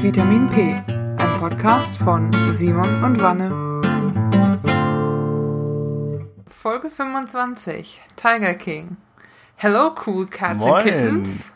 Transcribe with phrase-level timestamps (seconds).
[0.00, 3.50] Vitamin P, ein Podcast von Simon und Wanne.
[6.48, 8.96] Folge 25, Tiger King.
[9.56, 10.72] Hello, cool cats Moin.
[10.72, 11.52] and kittens.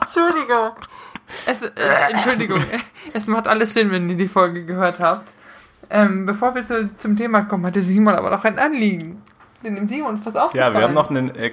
[0.00, 0.72] Entschuldigung.
[1.46, 1.70] Es, äh,
[2.10, 2.60] Entschuldigung.
[3.12, 5.32] Es macht alles Sinn, wenn ihr die Folge gehört habt.
[5.88, 9.22] Ähm, bevor wir zu, zum Thema kommen, hatte Simon aber noch ein Anliegen.
[9.62, 10.74] Denn dem Simon ist was aufgefallen.
[10.74, 11.52] Ja, wir haben noch ein äh,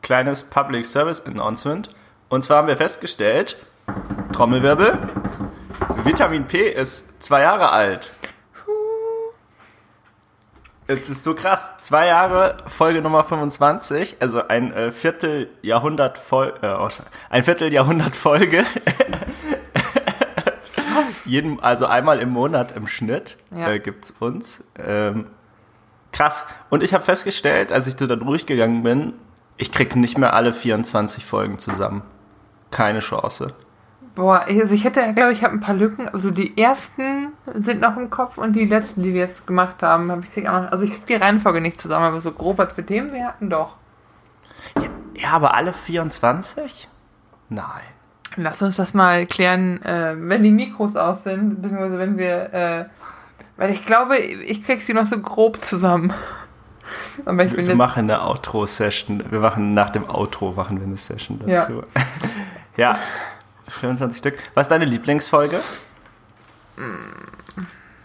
[0.00, 1.90] kleines Public Service Announcement.
[2.28, 3.56] Und zwar haben wir festgestellt,
[4.32, 4.98] Trommelwirbel,
[6.04, 8.12] Vitamin P ist zwei Jahre alt.
[10.88, 11.72] Es ist so krass.
[11.80, 16.88] Zwei Jahre, Folge Nummer 25, also ein äh, Vierteljahrhundert Fol äh, oh,
[17.28, 18.64] ein Vierteljahrhundert Folge.
[21.24, 23.68] Jeden, also einmal im Monat im Schnitt Ja.
[23.68, 24.62] äh, gibt's uns.
[24.78, 25.26] Ähm,
[26.12, 26.46] krass.
[26.70, 29.14] Und ich habe festgestellt, als ich da durchgegangen bin,
[29.56, 32.02] ich krieg nicht mehr alle 24 Folgen zusammen.
[32.70, 33.54] Keine Chance.
[34.14, 36.08] Boah, also ich hätte, glaube ich, habe ein paar Lücken.
[36.08, 40.10] Also die ersten sind noch im Kopf und die letzten, die wir jetzt gemacht haben,
[40.10, 40.72] habe ich noch.
[40.72, 43.50] Also ich krieg die Reihenfolge nicht zusammen, aber so grob, was für Themen wir hatten,
[43.50, 43.76] doch.
[45.14, 46.88] Ja, aber alle 24?
[47.50, 47.64] Nein.
[48.36, 52.84] Lass uns das mal klären, äh, wenn die Mikros aus sind, beziehungsweise wenn wir, äh,
[53.56, 56.12] weil ich glaube, ich krieg sie noch so grob zusammen.
[57.24, 59.24] Wir, wir machen eine Outro-Session.
[59.30, 61.60] Wir machen nach dem Outro machen wir eine Session Ja.
[61.66, 61.82] dazu.
[61.94, 62.02] Ja.
[63.68, 64.38] 25 Stück.
[64.54, 65.60] Was ist deine Lieblingsfolge?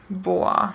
[0.10, 0.74] boah.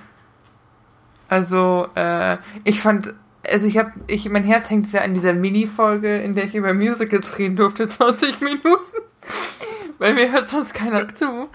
[1.29, 3.15] Also, äh, ich fand,
[3.51, 6.73] also ich habe, ich, mein Herz hängt ja an dieser Mini-Folge, in der ich über
[6.75, 8.77] Musicals reden durfte, 20 Minuten.
[9.99, 11.49] Weil mir hört sonst keiner zu.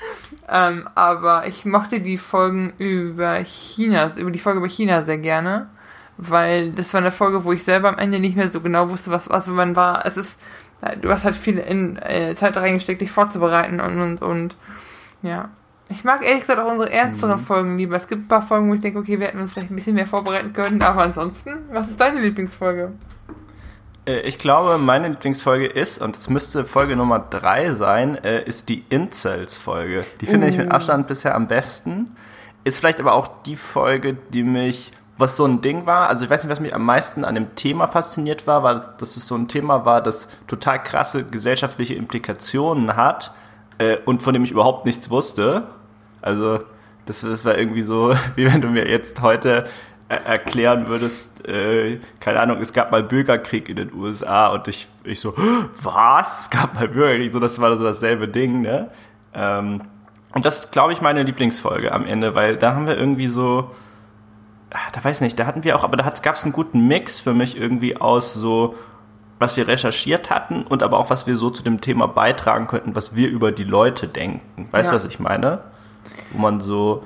[0.49, 5.69] Ähm, aber ich mochte die Folgen über China, über die Folge über China sehr gerne.
[6.17, 9.11] Weil das war eine Folge, wo ich selber am Ende nicht mehr so genau wusste,
[9.11, 10.39] was, also man war, es ist,
[11.01, 14.55] du hast halt viel in, äh, Zeit reingesteckt, dich vorzubereiten und, und, und,
[15.21, 15.49] ja.
[15.89, 17.97] Ich mag ehrlich gesagt auch unsere ernsteren Folgen lieber.
[17.97, 19.95] Es gibt ein paar Folgen, wo ich denke, okay, wir hätten uns vielleicht ein bisschen
[19.95, 22.93] mehr vorbereiten können, aber ansonsten, was ist deine Lieblingsfolge?
[24.05, 28.69] Äh, Ich glaube, meine Lieblingsfolge ist, und es müsste Folge Nummer 3 sein, äh, ist
[28.69, 30.05] die Incels-Folge.
[30.21, 30.71] Die finde ich mit Oh.
[30.71, 32.05] Abstand bisher am besten.
[32.63, 36.29] Ist vielleicht aber auch die Folge, die mich, was so ein Ding war, also ich
[36.29, 39.35] weiß nicht, was mich am meisten an dem Thema fasziniert war, war, dass es so
[39.35, 43.33] ein Thema war, das total krasse gesellschaftliche Implikationen hat
[43.77, 45.63] äh, und von dem ich überhaupt nichts wusste.
[46.21, 46.59] Also
[47.05, 49.65] das, das war irgendwie so, wie wenn du mir jetzt heute
[50.09, 54.89] er- erklären würdest, äh, keine Ahnung, es gab mal Bürgerkrieg in den USA und ich,
[55.05, 55.33] ich so,
[55.81, 56.41] was?
[56.41, 58.89] Es gab mal Bürgerkrieg, so das war so dasselbe Ding, ne?
[59.33, 59.81] Ähm,
[60.33, 63.71] und das ist, glaube ich, meine Lieblingsfolge am Ende, weil da haben wir irgendwie so,
[64.93, 67.33] da weiß nicht, da hatten wir auch, aber da gab es einen guten Mix für
[67.33, 68.75] mich irgendwie aus so,
[69.39, 72.95] was wir recherchiert hatten und aber auch, was wir so zu dem Thema beitragen könnten,
[72.95, 74.67] was wir über die Leute denken.
[74.71, 74.95] Weißt du, Ja.
[74.97, 75.59] was ich meine?
[76.31, 77.03] Wo man so,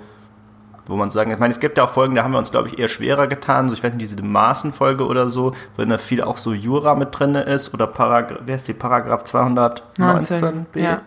[0.86, 2.68] wo man sagen, ich meine, es gibt ja auch Folgen, da haben wir uns, glaube
[2.68, 3.68] ich, eher schwerer getan.
[3.68, 7.18] So, ich weiß nicht, diese Maßenfolge oder so, wo da viel auch so Jura mit
[7.18, 10.82] drin ist oder Paragraph, wer ist die Paragraph 219 B?
[10.84, 11.02] ja.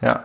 [0.00, 0.24] Ja.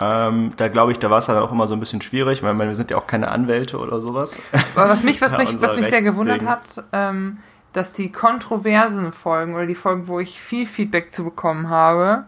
[0.00, 2.58] Ähm, da glaube ich, da war es dann auch immer so ein bisschen schwierig, weil
[2.58, 4.38] wir sind ja auch keine Anwälte oder sowas.
[4.74, 6.62] Aber was mich, was Ja, mich, was mich sehr gewundert hat,
[6.92, 7.38] ähm,
[7.72, 12.24] dass die kontroversen Folgen oder die Folgen, wo ich viel Feedback zu bekommen habe,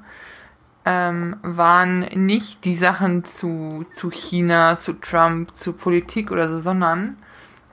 [0.85, 7.17] ähm, waren nicht die Sachen zu, zu China, zu Trump, zu Politik oder so, sondern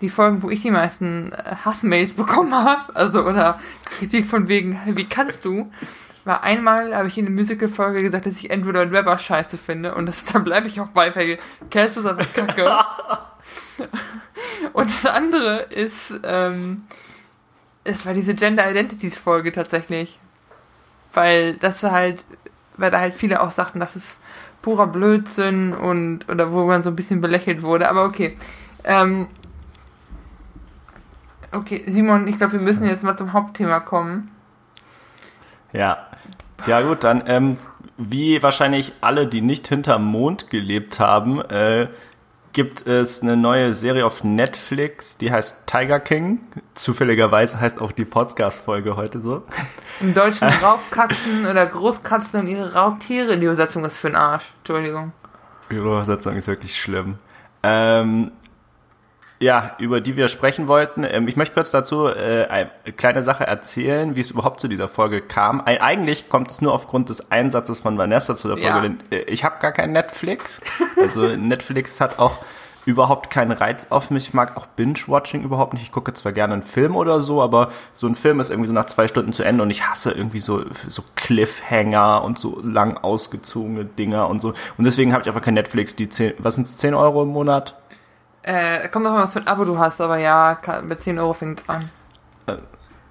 [0.02, 3.60] die Folgen, wo ich die meisten äh, Hassmails bekommen habe, also oder
[3.98, 5.70] Kritik von wegen, wie kannst du?
[6.26, 9.96] War einmal, habe ich in der Musical-Folge gesagt, dass ich Andrew Lloyd Webber scheiße finde
[9.96, 11.38] und das, da bleibe ich auch bei, weil
[11.70, 12.70] Cass ist einfach kacke.
[14.74, 16.84] Und das andere ist, ähm,
[17.84, 20.20] es war diese Gender Identities Folge tatsächlich.
[21.14, 22.26] Weil das war halt,
[22.78, 24.20] weil da halt viele auch sagten, das ist
[24.62, 28.36] purer Blödsinn und, oder wo man so ein bisschen belächelt wurde, aber okay.
[28.86, 29.28] Ähm,
[31.52, 34.32] okay, Simon, ich glaube, wir müssen jetzt mal zum Hauptthema kommen.
[35.74, 36.08] Ja.
[36.66, 37.58] Ja, gut, dann, ähm,
[37.98, 41.88] wie wahrscheinlich alle, die nicht hinterm Mond gelebt haben, äh,
[42.54, 46.40] gibt es eine neue Serie auf Netflix, die heißt Tiger King.
[46.76, 49.44] Zufälligerweise heißt auch die Podcast-Folge heute so.
[50.00, 54.54] Im Deutschen Raubkatzen oder Großkatzen und ihre Raubtiere, die Übersetzung ist für den Arsch.
[54.60, 55.12] Entschuldigung.
[55.72, 57.18] Die Übersetzung ist wirklich schlimm.
[57.64, 58.32] Ähm,
[59.44, 61.04] ja, über die wir sprechen wollten.
[61.04, 64.88] Ähm, ich möchte kurz dazu äh, eine kleine Sache erzählen, wie es überhaupt zu dieser
[64.88, 65.62] Folge kam.
[65.62, 68.70] Eigentlich kommt es nur aufgrund des Einsatzes von Vanessa zu der Folge.
[68.70, 68.82] Ja.
[68.82, 70.62] Denn, äh, ich habe gar kein Netflix.
[70.98, 72.38] Also Netflix hat auch
[72.86, 74.30] überhaupt keinen Reiz auf mich.
[74.30, 75.84] Ich mag auch Binge-Watching überhaupt nicht.
[75.84, 78.74] Ich gucke zwar gerne einen Film oder so, aber so ein Film ist irgendwie so
[78.74, 82.98] nach zwei Stunden zu Ende und ich hasse irgendwie so, so Cliffhanger und so lang
[82.98, 84.54] ausgezogene Dinger und so.
[84.78, 85.96] Und deswegen habe ich einfach kein Netflix.
[85.96, 87.76] Die 10, was sind 10 Euro im Monat?
[88.44, 91.34] Äh, kommt noch mal, was für ein Abo du hast, aber ja, mit 10 Euro
[91.34, 91.90] fängt's an.
[92.46, 92.58] Äh,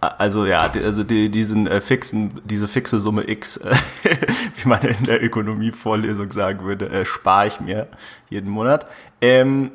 [0.01, 3.75] also ja, also die, diesen äh, fixen, diese fixe Summe X, äh,
[4.57, 7.89] wie man in der Ökonomievorlesung sagen würde, äh, spare ich mir
[8.29, 8.87] jeden Monat.
[9.21, 9.71] Ähm,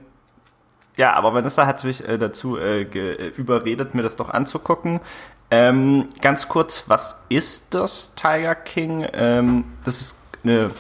[0.96, 2.82] ja, aber Vanessa hat mich äh, dazu äh,
[3.38, 5.00] überredet, mir das doch anzugucken.
[5.50, 9.08] Ähm, ganz kurz, was ist das Tiger King?
[9.14, 10.72] Ähm, das ist eine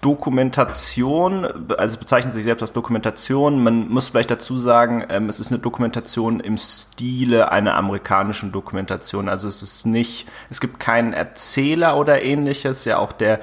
[0.00, 1.44] Dokumentation,
[1.76, 3.62] also bezeichnet sich selbst als Dokumentation.
[3.62, 9.28] Man muss vielleicht dazu sagen, ähm, es ist eine Dokumentation im Stile einer amerikanischen Dokumentation.
[9.28, 12.84] Also es ist nicht, es gibt keinen Erzähler oder ähnliches.
[12.84, 13.40] Ja, auch der,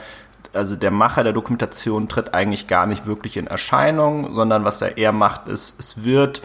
[0.53, 4.97] also der Macher der Dokumentation tritt eigentlich gar nicht wirklich in Erscheinung, sondern was er
[4.97, 6.41] eher macht, ist, es wird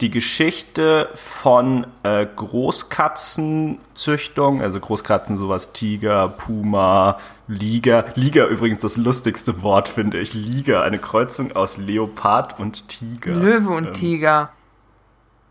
[0.00, 8.06] die Geschichte von äh, Großkatzenzüchtung, also Großkatzen sowas Tiger, Puma, Liga.
[8.14, 10.34] Liga übrigens das lustigste Wort, finde ich.
[10.34, 13.34] Liga, eine Kreuzung aus Leopard und Tiger.
[13.34, 14.50] Löwe und ähm, Tiger.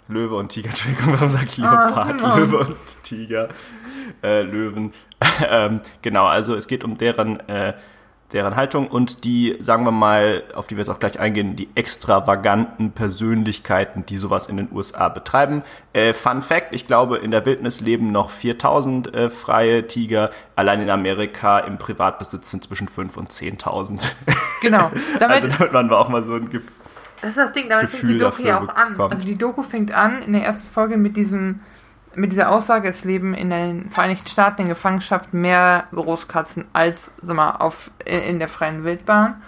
[0.10, 2.22] Löwe und Tiger, Entschuldigung, warum sage ich ah, Leopard?
[2.22, 3.48] Ah, Löwe und Tiger.
[4.22, 4.92] Äh, Löwen.
[5.50, 7.74] ähm, genau, also es geht um deren äh,
[8.34, 11.70] deren Haltung und die, sagen wir mal, auf die wir jetzt auch gleich eingehen, die
[11.76, 15.64] extravaganten Persönlichkeiten, die sowas in den USA betreiben.
[15.94, 20.32] Äh, Fun Fact, ich glaube, in der Wildnis leben noch 4000 äh, freie Tiger.
[20.56, 24.04] Allein in Amerika im Privatbesitz sind zwischen 5 und 10.000.
[24.62, 24.92] Genau.
[25.18, 26.72] Damit, also damit man auch mal so ein Gefühl
[27.22, 28.96] Das ist das Ding, damit fängt die Doku ja auch an.
[29.00, 31.62] Also die Doku fängt an in der ersten Folge mit diesem
[32.16, 37.36] mit dieser Aussage, es leben in den Vereinigten Staaten in Gefangenschaft mehr Großkatzen als sag
[37.36, 39.42] mal, auf, in der freien Wildbahn.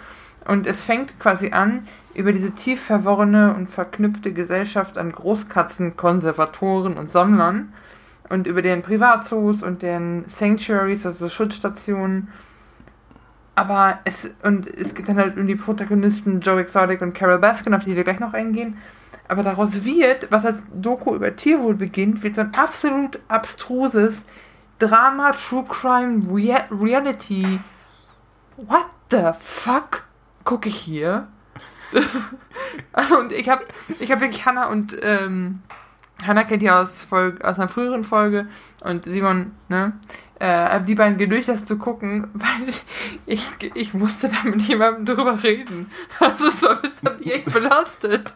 [0.46, 7.10] Und es fängt quasi an, über diese tief verworrene und verknüpfte Gesellschaft an Großkatzenkonservatoren und
[7.10, 7.72] Sammlern
[8.28, 12.28] und über deren Privatzoos und deren Sanctuaries, also Schutzstationen.
[13.56, 17.74] Aber es, und es geht dann halt um die Protagonisten Joe Exotic und Carol Baskin,
[17.74, 18.76] auf die wir gleich noch eingehen.
[19.28, 24.26] Aber daraus wird, was als Doku über Tierwohl beginnt, wird so ein absolut abstruses
[24.78, 27.60] Drama, True Crime, Rea Reality.
[28.56, 30.04] What the fuck?
[30.44, 31.28] Gucke ich hier?
[32.92, 33.64] also, und ich habe
[33.98, 35.62] ich hab wirklich Hannah und ähm,
[36.24, 38.46] Hannah kennt ihr aus, Folge, aus einer früheren Folge
[38.82, 39.92] und Simon, ne?
[40.38, 42.84] Äh, die beiden geduldet, das zu gucken, weil ich,
[43.26, 45.90] ich, ich musste da mit jemandem drüber reden.
[46.20, 48.34] Also es war bis mich echt belastet.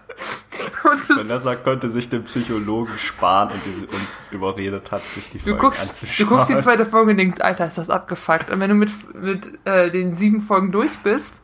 [0.85, 5.83] Vanessa konnte sich den Psychologen sparen und uns überredet hat, sich die Folge du guckst,
[5.83, 6.29] anzuschauen.
[6.29, 8.51] Du guckst die zweite Folge und denkst, Alter, ist das abgefuckt.
[8.51, 11.43] Und wenn du mit, mit äh, den sieben Folgen durch bist,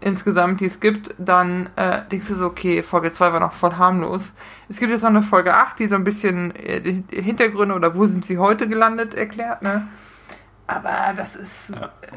[0.00, 3.74] insgesamt, die es gibt, dann äh, denkst du so, okay, Folge 2 war noch voll
[3.74, 4.32] harmlos.
[4.68, 8.06] Es gibt jetzt noch eine Folge 8, die so ein bisschen äh, Hintergründe oder wo
[8.06, 9.88] sind sie heute gelandet erklärt, ne?
[10.66, 11.70] Aber das ist.
[11.70, 11.86] Ja.
[12.02, 12.08] Äh,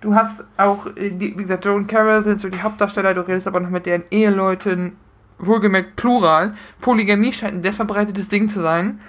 [0.00, 3.22] du hast auch, äh, die, wie gesagt, Joe und Carol sind so die Hauptdarsteller, du
[3.22, 4.96] redest aber noch mit deren Eheleuten,
[5.38, 6.52] wohlgemerkt plural.
[6.80, 9.00] Polygamie scheint ein sehr verbreitetes Ding zu sein.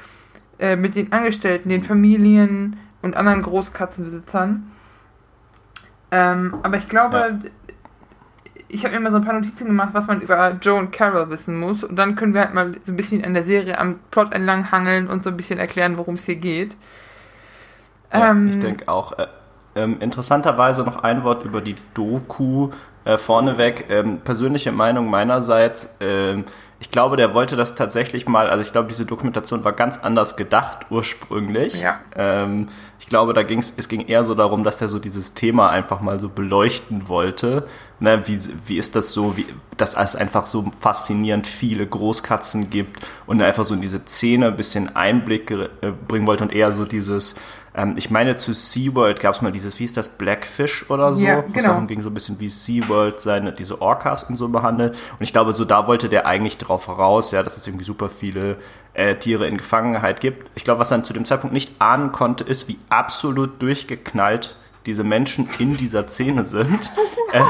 [0.58, 4.72] Äh, mit den Angestellten, den Familien und anderen Großkatzenbesitzern.
[6.12, 7.50] Ähm, aber ich glaube, ja
[8.68, 11.30] ich habe mir mal so ein paar Notizen gemacht, was man über Joe und Carol
[11.30, 11.84] wissen muss.
[11.84, 14.72] Und dann können wir halt mal so ein bisschen an der Serie am Plot entlang
[14.72, 16.76] hangeln und so ein bisschen erklären, worum es hier geht.
[18.12, 19.18] Ja, ähm, ich denke auch.
[19.18, 19.28] Äh,
[19.76, 22.70] ähm, interessanterweise noch ein Wort über die Doku
[23.06, 23.86] äh, vorneweg.
[23.90, 25.96] Ähm, persönliche Meinung meinerseits.
[26.00, 26.46] Ähm,
[26.80, 30.36] ich glaube, der wollte das tatsächlich mal, also ich glaube, diese Dokumentation war ganz anders
[30.36, 31.82] gedacht ursprünglich.
[31.82, 32.00] Ja.
[32.16, 32.68] Ähm,
[33.00, 36.02] ich glaube, da ging's, es ging eher so darum, dass er so dieses Thema einfach
[36.02, 37.68] mal so beleuchten wollte.
[38.02, 39.46] Ne, wie, wie ist das so, wie,
[39.78, 44.58] dass es einfach so faszinierend viele Großkatzen gibt und einfach so in diese Szene ein
[44.58, 45.70] bisschen Einblick äh,
[46.08, 47.36] bringen wollte und eher so dieses,
[47.76, 51.24] ähm, ich meine, zu SeaWorld gab es mal dieses, wie ist das, Blackfish oder so,
[51.24, 51.68] ja, genau.
[51.68, 54.94] darum ging so ein bisschen, wie SeaWorld seine, diese Orcas und so behandelt.
[54.94, 58.10] Und ich glaube, so da wollte der eigentlich drauf heraus, ja, dass es irgendwie super
[58.10, 58.58] viele
[58.94, 60.50] äh, Tiere in Gefangenheit gibt.
[60.56, 65.04] Ich glaube, was er zu dem Zeitpunkt nicht ahnen konnte, ist, wie absolut durchgeknallt diese
[65.04, 66.92] Menschen in dieser Szene sind.
[67.32, 67.42] äh,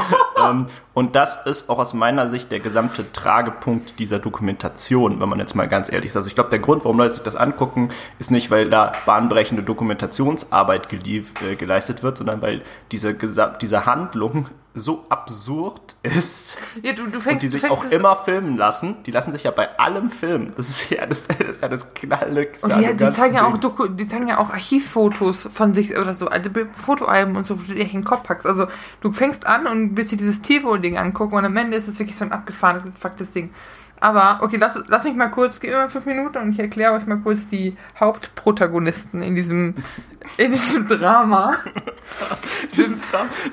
[0.42, 5.38] ähm, und das ist auch aus meiner Sicht der gesamte Tragepunkt dieser Dokumentation, wenn man
[5.38, 6.16] jetzt mal ganz ehrlich ist.
[6.16, 9.62] Also ich glaube, der Grund, warum Leute sich das angucken, ist nicht, weil da bahnbrechende
[9.62, 12.62] Dokumentationsarbeit äh, geleistet wird, sondern weil
[12.92, 13.14] diese,
[13.60, 16.58] diese Handlung so absurd ist.
[16.82, 19.02] Ja, du, du fängst, und die sich auch immer filmen lassen.
[19.06, 20.52] Die lassen sich ja bei allem filmen.
[20.54, 22.66] Das ist ja das, das, ist ja das Knalligste.
[22.66, 23.56] Und die, die, zeigen ja auch.
[23.56, 26.50] Doku, die zeigen ja auch Archivfotos von sich oder so, alte
[26.84, 28.46] Fotoalben und so, wo du dir in den Kopf packst.
[28.46, 28.66] Also
[29.00, 32.16] du fängst an und willst dir dieses Tivo-Ding angucken und am Ende ist es wirklich
[32.16, 33.50] so ein abgefahrenes, fucktes Ding.
[34.00, 36.92] Aber, okay, lass, lass mich mal kurz, gib mir mal fünf Minuten und ich erkläre
[36.92, 39.74] euch mal kurz die Hauptprotagonisten in diesem,
[40.36, 41.56] in diesem Drama.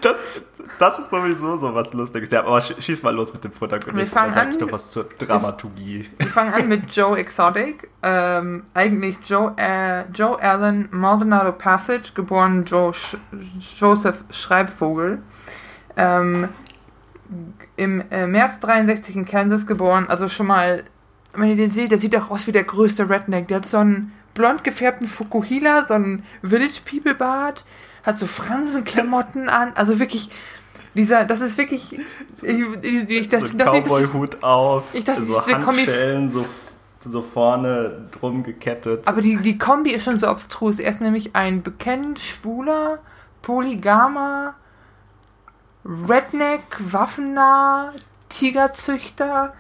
[0.02, 0.26] Das,
[0.80, 2.30] das ist sowieso so was Lustiges.
[2.32, 3.98] Ja, aber sch- schieß mal los mit dem Protagonisten.
[3.98, 6.10] Wir fangen an- ich noch was zur Dramaturgie.
[6.18, 7.90] Wir fangen an mit Joe Exotic.
[8.02, 13.16] Ähm, eigentlich Joe, äh, Joe Allen Maldonado Passage, geboren Joe Sch
[13.78, 15.22] Joseph Schreibvogel.
[15.96, 16.50] Ähm,
[17.76, 20.06] Im äh, März 63 in Kansas geboren.
[20.08, 20.84] Also schon mal,
[21.34, 23.48] wenn ihr den seht, der sieht auch aus wie der größte Redneck.
[23.48, 27.66] Der hat so einen blond gefärbten Fukuhila, so einen Village People Bart,
[28.04, 29.72] hat so Fransenklamotten an.
[29.76, 30.30] Also wirklich,
[30.94, 31.98] dieser, das ist wirklich,
[32.42, 36.46] ich, ich, ich, das, so Cowboy-Hut auf, Ich dachte, so Handschellen so,
[37.04, 39.08] so vorne drum gekettet.
[39.08, 40.80] Aber die, die Kombi ist schon so abstrus.
[40.80, 43.00] Er ist nämlich ein bekannt schwuler,
[43.42, 44.56] polygamer,
[45.86, 47.94] Redneck, waffennah,
[48.30, 49.54] Tigerzüchter.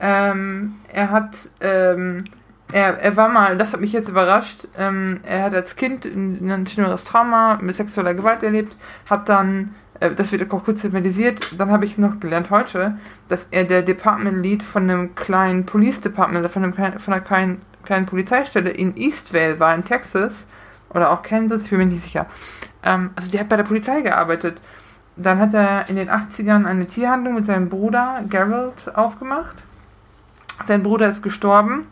[0.00, 2.24] Ähm, er hat, ähm,
[2.72, 6.66] er, er war mal, das hat mich jetzt überrascht, ähm, er hat als Kind ein,
[6.66, 8.76] schlimmeres Trauma mit sexueller Gewalt erlebt,
[9.08, 13.46] hat dann, äh, das wird auch kurz thematisiert, dann habe ich noch gelernt heute, dass
[13.50, 18.06] er der Department Lead von einem kleinen Police Department, von, einem, von einer kleinen, kleinen
[18.06, 20.46] Polizeistelle in Eastvale war, in Texas,
[20.90, 22.26] oder auch Kansas, ich bin mir nicht sicher.
[22.82, 24.58] Ähm, also der hat bei der Polizei gearbeitet.
[25.16, 29.62] Dann hat er in den 80ern eine Tierhandlung mit seinem Bruder Gerald aufgemacht.
[30.64, 31.86] Sein Bruder ist gestorben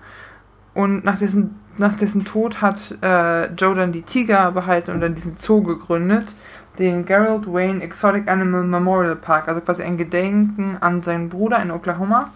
[0.74, 5.14] und nach dessen, nach dessen Tod hat äh, Joe dann die Tiger behalten und dann
[5.14, 6.34] diesen Zoo gegründet,
[6.78, 11.70] den Gerald Wayne Exotic Animal Memorial Park, also quasi ein Gedenken an seinen Bruder in
[11.70, 12.30] Oklahoma,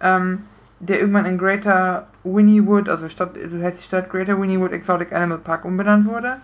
[0.00, 0.44] ähm,
[0.80, 5.38] der irgendwann in Greater Winniewood, also Stadt, so heißt die Stadt Greater Winniewood Exotic Animal
[5.38, 6.38] Park umbenannt wurde.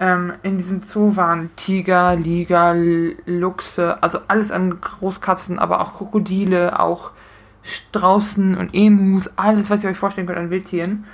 [0.00, 2.74] Ähm, in diesem Zoo waren Tiger, Liger,
[3.26, 7.10] Luchse, also alles an Großkatzen, aber auch Krokodile, auch
[7.62, 11.04] Straußen und Emus, alles, was ihr euch vorstellen könnt an Wildtieren.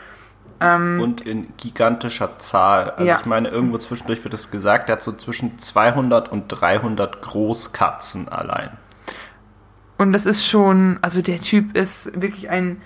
[0.60, 2.90] Ähm, Und in gigantischer Zahl.
[2.90, 3.18] Also Ja.
[3.20, 8.28] ich meine, irgendwo zwischendurch wird es gesagt, er hat so zwischen 200 und 300 Großkatzen
[8.28, 8.70] allein.
[9.98, 12.80] Und das ist schon, also der Typ ist wirklich ein.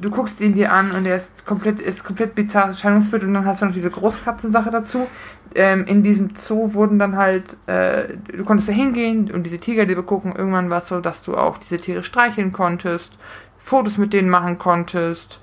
[0.00, 3.44] Du guckst ihn dir an und er ist komplett, ist komplett bizarres Erscheinungsbild und dann
[3.46, 5.06] hast du noch diese Großkatzensache dazu.
[5.54, 9.86] Ähm, in diesem Zoo wurden dann halt, äh, du konntest da hingehen und diese Tiger
[9.86, 10.34] dir begucken.
[10.34, 13.16] Irgendwann war es so, dass du auch diese Tiere streicheln konntest,
[13.58, 15.40] Fotos mit denen machen konntest.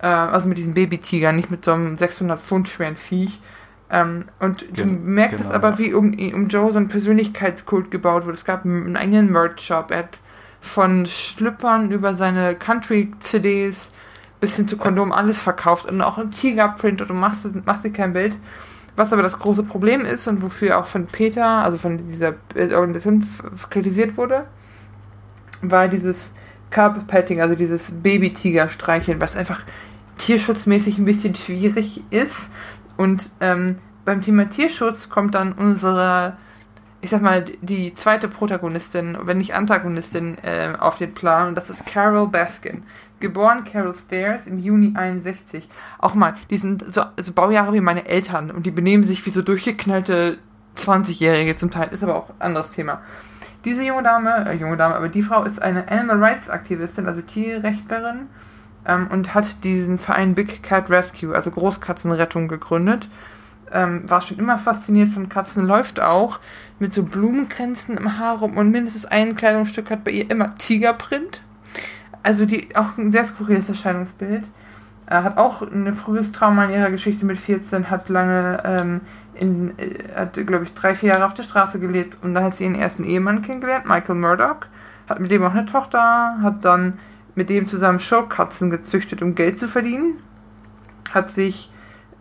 [0.00, 3.40] Äh, also mit diesen Babytigern, nicht mit so einem 600 Pfund schweren Viech.
[3.90, 5.78] Ähm, und du Gen- merkst genau, aber, ja.
[5.78, 8.34] wie um, um Joe so ein Persönlichkeitskult gebaut wurde.
[8.34, 9.90] Es gab einen eigenen Merch-Shop.
[9.90, 10.20] Er hat
[10.60, 13.90] von Schlüppern über seine Country-CDs
[14.40, 17.92] bis hin zu Kondom alles verkauft und auch im Tigerprint und du machst, machst dir
[17.92, 18.36] kein Bild.
[18.96, 22.74] Was aber das große Problem ist und wofür auch von Peter, also von dieser äh,
[22.74, 23.24] Organisation
[23.70, 24.46] kritisiert wurde,
[25.62, 26.32] war dieses
[26.70, 29.62] Carpet-Petting, also dieses Baby-Tiger-Streicheln, was einfach
[30.18, 32.50] tierschutzmäßig ein bisschen schwierig ist.
[32.96, 36.36] Und ähm, beim Thema Tierschutz kommt dann unsere,
[37.00, 41.48] ich sag mal, die zweite Protagonistin, wenn nicht Antagonistin, äh, auf den Plan.
[41.48, 42.82] Und das ist Carol Baskin.
[43.20, 45.68] Geboren Carol Stairs im Juni 61.
[45.98, 49.30] Auch mal, die sind so, so Baujahre wie meine Eltern und die benehmen sich wie
[49.30, 50.38] so durchgeknallte
[50.76, 51.88] 20-Jährige zum Teil.
[51.88, 53.00] Ist aber auch ein anderes Thema.
[53.64, 57.20] Diese junge Dame, äh, junge Dame, aber die Frau ist eine Animal Rights Aktivistin, also
[57.22, 58.28] Tierrechtlerin
[58.86, 63.08] ähm, und hat diesen Verein Big Cat Rescue, also Großkatzenrettung, gegründet.
[63.72, 66.40] Ähm, war schon immer fasziniert von Katzen, läuft auch
[66.78, 71.42] mit so Blumenkränzen im Haar rum und mindestens ein Kleidungsstück hat bei ihr immer Tigerprint.
[72.22, 74.44] Also die auch ein sehr skurriles Erscheinungsbild.
[75.06, 79.00] Er hat auch ein frühes Trauma in ihrer Geschichte mit 14, hat lange ähm,
[79.34, 82.54] in, äh, hat, glaube ich, drei, vier Jahre auf der Straße gelebt und dann hat
[82.54, 84.66] sie ihren ersten Ehemann kennengelernt, Michael Murdoch,
[85.08, 86.98] hat mit dem auch eine Tochter, hat dann
[87.34, 90.18] mit dem zusammen Showkatzen gezüchtet, um Geld zu verdienen,
[91.12, 91.70] hat sich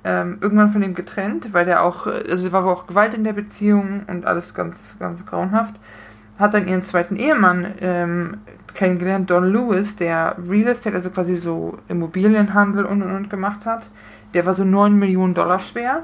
[0.08, 3.34] ähm, irgendwann von ihm getrennt, weil der auch, also war wohl auch Gewalt in der
[3.34, 5.76] Beziehung und alles ganz, ganz grauenhaft,
[6.40, 8.38] hat dann ihren zweiten Ehemann ähm,
[8.74, 13.90] kennengelernt, Don Lewis, der Real Estate, also quasi so Immobilienhandel und und und gemacht hat.
[14.34, 16.04] Der war so 9 Millionen Dollar schwer.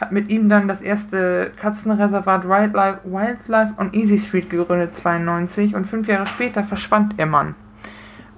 [0.00, 5.74] Hat mit ihm dann das erste Katzenreservat Wildlife, Wildlife on Easy Street gegründet, 92.
[5.74, 7.54] Und fünf Jahre später verschwand der Mann.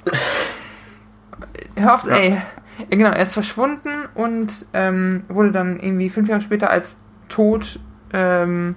[1.76, 2.16] Hör auf, Ja.
[2.16, 2.42] ey.
[2.78, 6.96] Ja, genau, er ist verschwunden und ähm, wurde dann irgendwie fünf Jahre später als
[7.28, 7.78] tot
[8.12, 8.74] ähm,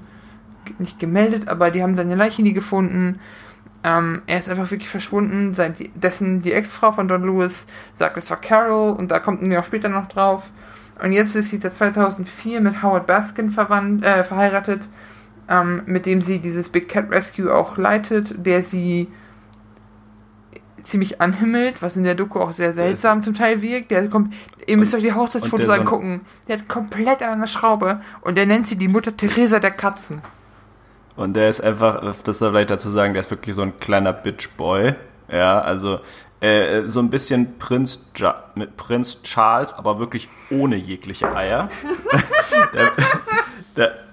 [0.79, 3.19] nicht gemeldet, aber die haben seine Leiche nie gefunden.
[3.83, 5.53] Ähm, er ist einfach wirklich verschwunden.
[5.53, 9.51] Sein, dessen, die Ex-Frau von Don Lewis sagt, es war Carol und da kommt ein
[9.51, 10.51] Jahr später noch drauf.
[11.03, 14.87] Und jetzt ist sie seit 2004 mit Howard Baskin verwandt, äh, verheiratet,
[15.49, 19.07] ähm, mit dem sie dieses Big Cat Rescue auch leitet, der sie
[20.85, 23.91] ziemlich anhimmelt, was in der Doku auch sehr seltsam zum Teil wirkt.
[23.91, 24.33] Der kommt,
[24.67, 26.21] ihr müsst euch die Hochzeitsfotos angucken.
[26.47, 30.21] Der hat komplett an einer Schraube und der nennt sie die Mutter Teresa der Katzen.
[31.15, 34.13] Und der ist einfach, das soll vielleicht dazu sagen, der ist wirklich so ein kleiner
[34.13, 34.95] Bitchboy.
[35.31, 35.99] Ja, also
[36.41, 41.69] äh, so ein bisschen Prinz ja mit Prinz Charles, aber wirklich ohne jegliche Eier.
[42.73, 42.91] der,
[43.75, 44.04] der,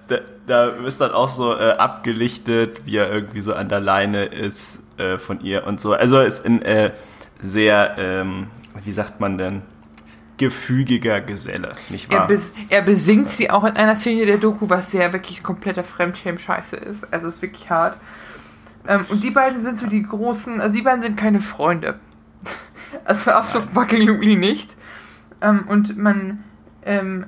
[0.53, 4.83] da ist dann auch so äh, abgelichtet, wie er irgendwie so an der Leine ist
[4.99, 5.95] äh, von ihr und so.
[5.95, 6.93] Also ist ein äh,
[7.41, 8.49] sehr, ähm,
[8.85, 9.63] wie sagt man denn,
[10.37, 12.23] gefügiger Geselle, nicht wahr?
[12.23, 15.85] Er, bes er, besingt sie auch in einer Szene der Doku, was sehr wirklich kompletter
[15.85, 17.11] Fremdschämen-Scheiße ist.
[17.13, 17.97] Also ist wirklich hart.
[18.87, 21.99] Ähm, und die beiden sind so die großen, also die beiden sind keine Freunde.
[23.07, 24.77] also absolut fucking Luli nicht.
[25.41, 26.45] Ähm, und man,
[26.85, 27.27] ähm,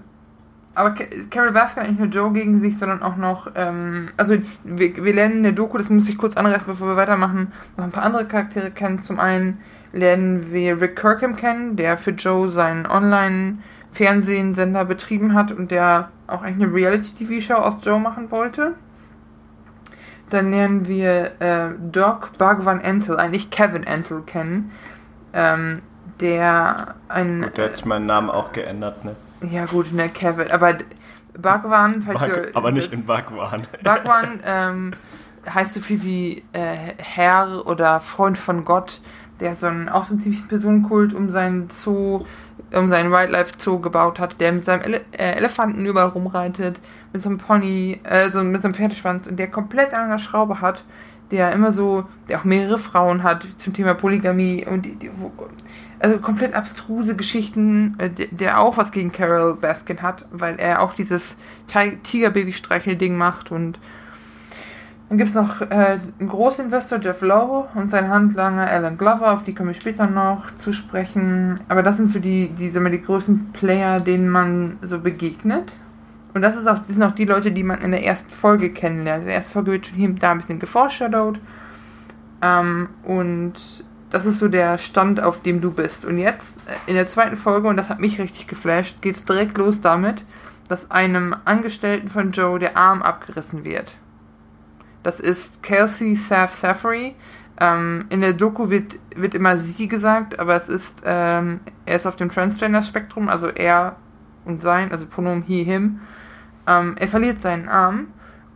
[0.75, 0.95] aber
[1.31, 5.15] Carol Baskin hat nicht nur Joe gegen sich, sondern auch noch, ähm, also wir, wir
[5.15, 8.27] lernen der Doku, das muss ich kurz anreißen, bevor wir weitermachen, noch ein paar andere
[8.27, 8.99] Charaktere kennen.
[8.99, 9.61] Zum einen
[9.93, 16.43] lernen wir Rick Kirkham kennen, der für Joe seinen Online-Fernsehsender betrieben hat und der auch
[16.43, 18.75] eigentlich eine Reality-TV-Show aus Joe machen wollte.
[20.31, 24.73] Dann lernen wir äh, Doc Bhagwan Entel, eigentlich Kevin Entel kennen,
[25.33, 25.83] ähm,
[26.21, 27.43] der ein...
[27.43, 29.15] Gut, der hat meinen Namen auch geändert, ne?
[29.41, 30.79] Ja gut, ne, Kevin, aber
[31.37, 32.05] Bhagwan...
[32.05, 33.63] Bhag, aber nicht in Bhagwan.
[33.83, 34.93] Bhagwan ähm,
[35.49, 39.01] heißt so viel wie äh, Herr oder Freund von Gott
[39.41, 42.25] der so einen, auch so einen ziemlichen Personenkult um seinen Zoo,
[42.73, 46.81] um seinen Wildlife Zoo gebaut hat, der mit seinem Ele äh, Elefanten überall rumreitet,
[47.13, 50.19] mit so einem Pony, äh, so mit so einem Pferdeschwanz und der komplett an einer
[50.19, 50.85] Schraube hat,
[51.31, 55.33] der immer so, der auch mehrere Frauen hat zum Thema Polygamie und die, die, wo,
[56.05, 60.95] also komplett abstruse Geschichten, äh, der auch was gegen Carol Baskin hat, weil er auch
[60.95, 63.79] dieses Tigerbaby-Streichel-Ding macht und
[65.09, 69.45] dann gibt es noch äh, einen Großinvestor, Jeff Lowe, und seinen Handlanger Alan Glover, auf
[69.45, 71.61] die komme ich später noch zu sprechen.
[71.69, 75.71] Aber das sind so die, die, wir, die größten Player, denen man so begegnet.
[76.33, 78.71] Und das, ist auch, das sind auch die Leute, die man in der ersten Folge
[78.71, 79.23] kennenlernt.
[79.23, 81.39] In der ersten Folge wird schon hier und da ein bisschen geforeshadowed.
[82.43, 83.55] Ähm, und
[84.15, 86.05] das ist so der Stand, auf dem du bist.
[86.05, 89.25] Und jetzt, äh, in der zweiten Folge, und das hat mich richtig geflasht, geht es
[89.25, 90.23] direkt los damit,
[90.69, 93.97] dass einem Angestellten von Joe der Arm abgerissen wird.
[95.03, 97.17] Das ist Kelsey Saf Safari.
[97.59, 102.07] Ähm, in der Doku wird, wird immer sie gesagt, aber es ist, ähm, er ist
[102.07, 103.97] auf dem Transgender-Spektrum, also er
[104.45, 105.99] und sein, also Pronomen he, him.
[106.69, 108.07] Ähm, er verliert seinen Arm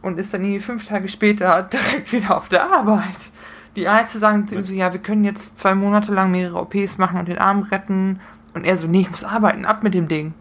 [0.03, 3.33] und ist dann fünf Tage später direkt wieder auf der Arbeit.
[3.79, 6.99] Die Ärzte sagen zu ihm so, ja, wir können jetzt zwei Monate lang mehrere OPs
[6.99, 8.19] machen und den Arm retten.
[8.53, 10.35] Und er so, nee, ich muss arbeiten, ab mit dem Ding.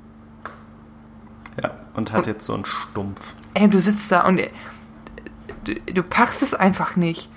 [1.62, 3.36] Ja, und hat und, jetzt so einen Stumpf.
[3.54, 4.50] Ey, du sitzt da und er,
[5.66, 7.30] du, du packst es einfach nicht.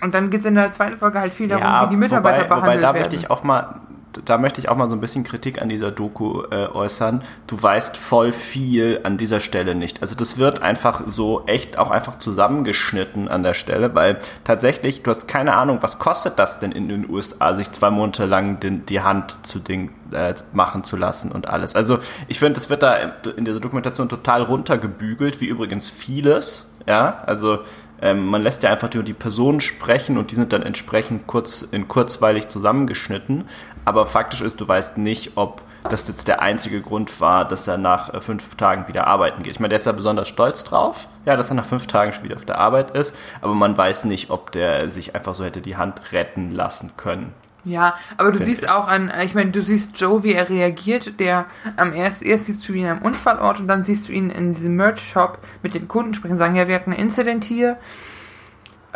[0.00, 2.44] Und dann geht es in der zweiten Folge halt viel darum, ja, wie die Mitarbeiter
[2.44, 3.02] wobei, behandelt wobei, da werden.
[3.02, 3.82] Möchte ich auch mal,
[4.24, 7.22] da möchte ich auch mal so ein bisschen Kritik an dieser Doku äh, äußern.
[7.46, 10.02] Du weißt voll viel an dieser Stelle nicht.
[10.02, 15.10] Also das wird einfach so echt auch einfach zusammengeschnitten an der Stelle, weil tatsächlich, du
[15.10, 18.86] hast keine Ahnung, was kostet das denn in den USA, sich zwei Monate lang den,
[18.86, 21.74] die Hand zu Ding äh, machen zu lassen und alles.
[21.74, 21.98] Also
[22.28, 22.96] ich finde, das wird da
[23.36, 27.60] in dieser Dokumentation total runtergebügelt, wie übrigens vieles ja, also
[28.02, 31.62] ähm, man lässt ja einfach nur die Personen sprechen und die sind dann entsprechend kurz
[31.62, 33.44] in kurzweilig zusammengeschnitten.
[33.84, 37.76] Aber faktisch ist, du weißt nicht, ob das jetzt der einzige Grund war, dass er
[37.76, 39.52] nach äh, fünf Tagen wieder arbeiten geht.
[39.52, 42.24] Ich meine, der ist da besonders stolz drauf, ja, dass er nach fünf Tagen schon
[42.24, 45.60] wieder auf der Arbeit ist, aber man weiß nicht, ob der sich einfach so hätte
[45.60, 47.34] die Hand retten lassen können.
[47.64, 48.70] Ja, aber du siehst ich.
[48.70, 52.68] auch an, ich meine, du siehst Joe, wie er reagiert, der am erst, erst siehst
[52.68, 56.12] du ihn am Unfallort und dann siehst du ihn in diesem Merch-Shop mit den Kunden
[56.12, 57.78] sprechen, sagen, ja, wir hatten ein Incident hier,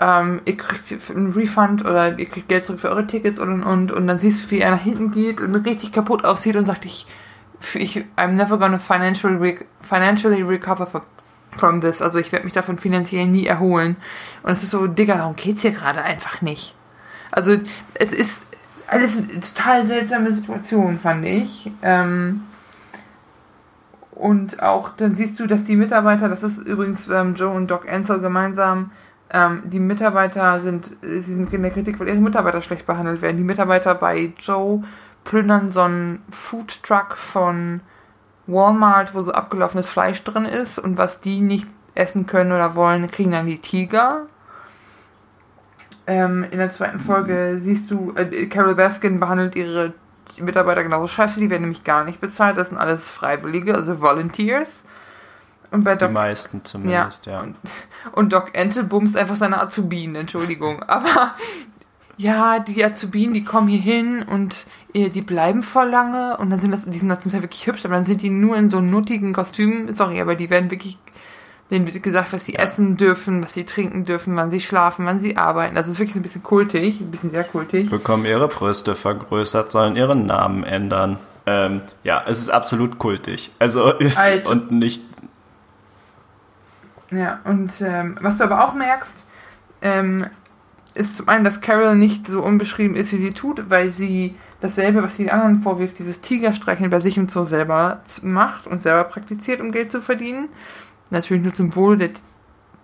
[0.01, 3.91] ähm, ihr kriegt einen Refund oder ihr kriegt Geld zurück für eure Tickets und und
[3.91, 6.85] und dann siehst du, wie er nach hinten geht und richtig kaputt aussieht und sagt,
[6.85, 7.07] ich,
[7.75, 10.87] ich I'm never gonna financially, financially recover
[11.57, 13.97] from, this, also ich werde mich davon finanziell nie erholen.
[14.43, 16.75] Und es ist so, Digga, darum geht's hier gerade einfach nicht.
[17.31, 17.57] Also
[17.95, 18.47] es ist
[18.87, 19.19] alles
[19.55, 21.71] total seltsame Situation, fand ich.
[21.83, 22.43] Ähm,
[24.13, 27.89] und auch dann siehst du, dass die Mitarbeiter, das ist übrigens ähm, Joe und Doc
[27.91, 28.91] Ansel gemeinsam,
[29.31, 33.37] ähm, die Mitarbeiter sind, sie sind in der Kritik, weil ihre Mitarbeiter schlecht behandelt werden.
[33.37, 34.83] Die Mitarbeiter bei Joe
[35.25, 37.81] plündern so einen Foodtruck von
[38.47, 43.11] Walmart, wo so abgelaufenes Fleisch drin ist und was die nicht essen können oder wollen,
[43.11, 44.27] kriegen dann die Tiger.
[46.07, 49.93] Ähm, in der zweiten Folge siehst du, äh, Carol Baskin behandelt ihre
[50.39, 54.83] Mitarbeiter genauso scheiße, die werden nämlich gar nicht bezahlt, das sind alles Freiwillige, also Volunteers.
[55.71, 57.33] Und bei Doc, die meisten zumindest, ja.
[57.33, 57.41] ja.
[57.41, 57.57] Und,
[58.13, 60.83] und Doc Entel bumst einfach seine Azubinen, Entschuldigung.
[60.87, 61.35] Aber
[62.19, 66.59] ja, die Azubinen, die kommen hier hin und äh, die bleiben voll lange und dann
[66.59, 68.81] sind das, die sind zum Teil wirklich hübsch, aber dann sind die nur in so
[68.81, 69.95] nuttigen Kostümen.
[69.95, 70.99] Sorry, aber die werden wirklich,
[71.71, 72.61] denen wird gesagt, was sie ja.
[72.61, 75.77] essen dürfen, was sie trinken dürfen, wann sie schlafen, wann sie arbeiten.
[75.77, 77.89] Das ist wirklich ein bisschen kultig, ein bisschen sehr kultig.
[77.89, 81.19] Bekommen ihre Brüste vergrößert, sollen ihren Namen ändern.
[81.47, 83.53] Ähm, ja, es ist absolut kultig.
[83.61, 84.47] Also ist Alt.
[84.47, 85.03] und nicht
[87.11, 89.15] ja, und ähm, was du aber auch merkst,
[89.83, 90.27] ähm,
[90.95, 95.03] ist zum einen, dass Carol nicht so unbeschrieben ist, wie sie tut, weil sie dasselbe,
[95.03, 99.05] was sie den anderen vorwirft, dieses Tigerstreicheln bei sich im Zoo selber macht und selber
[99.05, 100.49] praktiziert, um Geld zu verdienen.
[101.11, 102.11] Natürlich nur zum Wohle der,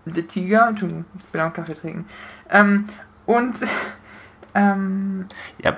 [0.06, 0.68] der Tiger.
[0.68, 2.06] Entschuldigung, ich bin auch Kaffee trinken.
[2.50, 2.86] Ähm,
[3.26, 3.56] und
[4.54, 5.26] ähm,
[5.58, 5.76] ja,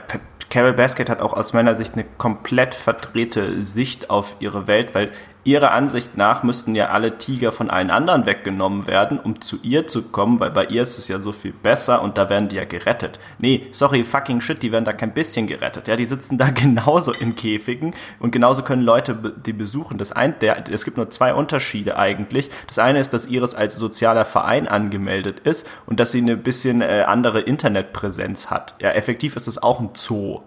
[0.50, 5.10] Carol Basket hat auch aus meiner Sicht eine komplett verdrehte Sicht auf ihre Welt, weil
[5.46, 9.86] ihrer Ansicht nach müssten ja alle Tiger von allen anderen weggenommen werden, um zu ihr
[9.86, 12.56] zu kommen, weil bei ihr ist es ja so viel besser und da werden die
[12.56, 13.18] ja gerettet.
[13.38, 15.88] Nee, sorry, fucking shit, die werden da kein bisschen gerettet.
[15.88, 19.98] Ja, die sitzen da genauso in Käfigen und genauso können Leute die besuchen.
[19.98, 22.50] Das ein, der, es gibt nur zwei Unterschiede eigentlich.
[22.66, 26.80] Das eine ist, dass Iris als sozialer Verein angemeldet ist und dass sie eine bisschen
[26.82, 28.74] äh, andere Internetpräsenz hat.
[28.80, 30.40] Ja, effektiv ist es auch ein Zoo.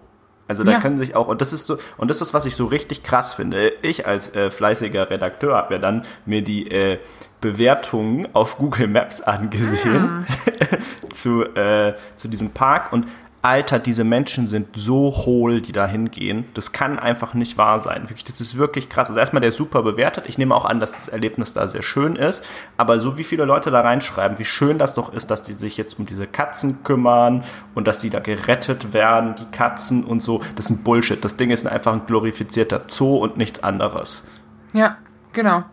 [0.50, 0.80] Also da ja.
[0.80, 3.34] können sich auch, und das ist so, und das ist, was ich so richtig krass
[3.34, 3.72] finde.
[3.82, 6.98] Ich als äh, fleißiger Redakteur habe ja dann mir die äh,
[7.40, 11.12] Bewertungen auf Google Maps angesehen ah.
[11.14, 13.06] zu, äh, zu diesem Park und
[13.42, 16.44] Alter, diese Menschen sind so hohl, die da hingehen.
[16.52, 18.02] Das kann einfach nicht wahr sein.
[18.02, 19.08] Wirklich, das ist wirklich krass.
[19.08, 20.24] Also erstmal der ist super bewertet.
[20.28, 22.44] Ich nehme auch an, dass das Erlebnis da sehr schön ist.
[22.76, 25.78] Aber so wie viele Leute da reinschreiben, wie schön das doch ist, dass die sich
[25.78, 27.42] jetzt um diese Katzen kümmern
[27.74, 30.42] und dass die da gerettet werden, die Katzen und so.
[30.56, 31.24] Das ist ein Bullshit.
[31.24, 34.28] Das Ding ist einfach ein glorifizierter Zoo und nichts anderes.
[34.74, 34.98] Ja,
[35.32, 35.64] genau.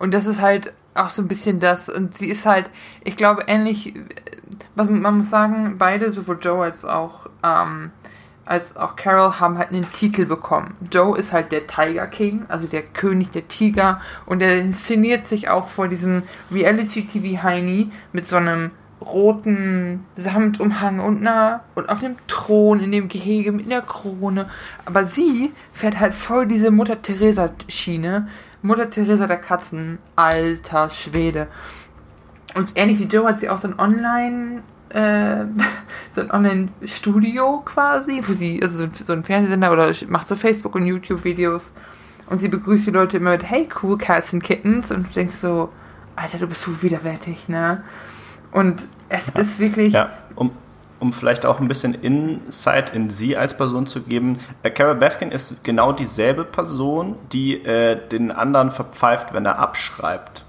[0.00, 1.88] Und das ist halt auch so ein bisschen das.
[1.88, 2.70] Und sie ist halt,
[3.04, 3.94] ich glaube, ähnlich
[4.74, 7.90] was man muss sagen, beide, sowohl Joe als auch, ähm,
[8.44, 10.74] als auch Carol, haben halt einen Titel bekommen.
[10.90, 15.48] Joe ist halt der Tiger King, also der König der Tiger, und er inszeniert sich
[15.48, 22.78] auch vor diesem Reality-TV-Heini mit so einem roten Samtumhang und einer und auf dem Thron
[22.78, 24.48] in dem Gehege mit einer Krone.
[24.84, 28.28] Aber sie fährt halt voll diese Mutter Teresa Schiene.
[28.62, 31.48] Mutter Teresa der Katzen, alter Schwede.
[32.54, 35.44] Und ähnlich wie Joe hat sie auch so ein Online, äh,
[36.12, 40.86] so ein Online-Studio quasi, wo sie, also so ein Fernsehsender oder macht so Facebook- und
[40.86, 41.62] YouTube-Videos.
[42.28, 44.90] Und sie begrüßt die Leute immer mit, hey, cool Cats and Kittens.
[44.90, 45.70] Und du denkst so,
[46.16, 47.82] Alter, du bist so widerwärtig, ne?
[48.52, 49.40] Und es ja.
[49.40, 49.92] ist wirklich.
[49.92, 50.52] Ja, um,
[51.02, 54.38] um vielleicht auch ein bisschen Insight in sie als Person zu geben.
[54.62, 60.44] Äh, Carol Baskin ist genau dieselbe Person, die äh, den anderen verpfeift, wenn er abschreibt.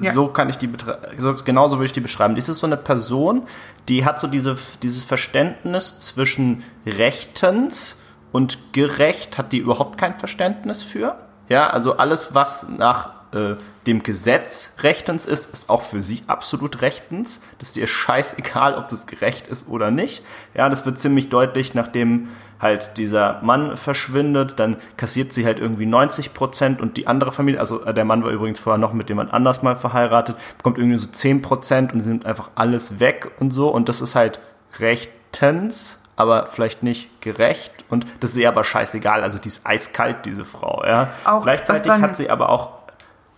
[0.00, 0.12] Ja.
[0.12, 0.70] So kann ich die
[1.18, 2.36] so, genauso würde ich die beschreiben.
[2.36, 3.42] Dies ist so eine Person,
[3.88, 10.84] die hat so diese, dieses Verständnis zwischen rechtens und gerecht hat die überhaupt kein Verständnis
[10.84, 11.16] für.
[11.48, 13.54] Ja, also alles, was nach äh,
[13.86, 17.42] dem Gesetz rechtens ist, ist auch für sie absolut rechtens.
[17.58, 20.24] Das ist ihr scheißegal, ob das gerecht ist oder nicht.
[20.54, 22.28] Ja, das wird ziemlich deutlich, nachdem
[22.60, 27.58] halt dieser Mann verschwindet, dann kassiert sie halt irgendwie 90 Prozent und die andere Familie,
[27.58, 30.98] also äh, der Mann war übrigens vorher noch mit jemand anders mal verheiratet, bekommt irgendwie
[30.98, 34.38] so 10 Prozent und sie nimmt einfach alles weg und so und das ist halt
[34.78, 40.24] rechtens, aber vielleicht nicht gerecht und das ist ihr aber scheißegal, also die ist eiskalt,
[40.24, 41.08] diese Frau, ja.
[41.24, 42.81] Auch Gleichzeitig hat sie aber auch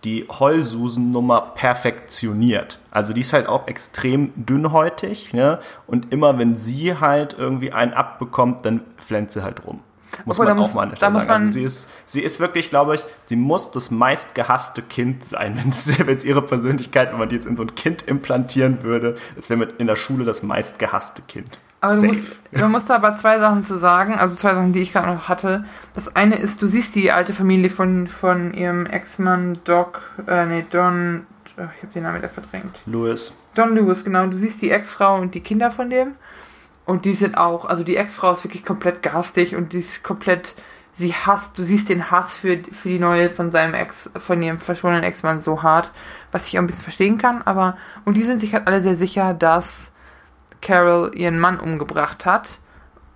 [0.05, 2.79] die Heulsusen-Nummer perfektioniert.
[2.91, 5.59] Also die ist halt auch extrem dünnhäutig, ne?
[5.87, 9.81] Und immer wenn sie halt irgendwie einen abbekommt, dann flennt sie halt rum.
[10.23, 11.29] Muss Obwohl, man auch muss, mal an der Stelle sagen.
[11.29, 16.17] Also sie ist, sie ist wirklich, glaube ich, sie muss das meistgehasste Kind sein, wenn
[16.17, 19.63] es ihre Persönlichkeit, wenn man die jetzt in so ein Kind implantieren würde, es wäre
[19.77, 21.59] in der Schule das meistgehasste Kind.
[21.85, 24.81] Aber du musst, man muss da aber zwei Sachen zu sagen, also zwei Sachen, die
[24.81, 25.65] ich gerade noch hatte.
[25.93, 30.65] Das eine ist, du siehst die alte Familie von, von ihrem Ex-Mann Doc, äh, nee,
[30.69, 31.25] Don,
[31.57, 32.79] oh, ich habe den Namen wieder verdrängt.
[32.85, 33.33] Lewis.
[33.55, 34.27] Don Lewis, genau.
[34.27, 36.15] Du siehst die Ex-Frau und die Kinder von dem.
[36.85, 40.53] Und die sind auch, also die Ex-Frau ist wirklich komplett garstig und die ist komplett,
[40.93, 44.59] sie hasst, du siehst den Hass für, für die neue von seinem Ex, von ihrem
[44.59, 45.89] verschwundenen Ex-Mann so hart,
[46.31, 48.95] was ich auch ein bisschen verstehen kann, aber, und die sind sich halt alle sehr
[48.95, 49.91] sicher, dass
[50.65, 52.59] Carol ihren Mann umgebracht hat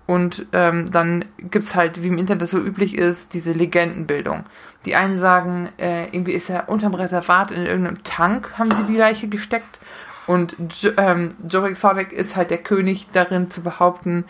[0.06, 4.44] Und ähm, dann gibt's halt, wie im Internet so üblich ist, diese Legendenbildung.
[4.84, 8.96] Die einen sagen, äh, irgendwie ist er unterm Reservat in irgendeinem Tank, haben sie die
[8.96, 9.78] Leiche gesteckt.
[10.26, 14.24] Und jo ähm, Joe Exotic ist halt der König darin zu behaupten,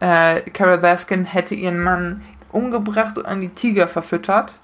[0.00, 4.54] äh, Carol Baskin hätte ihren Mann umgebracht und an die Tiger verfüttert.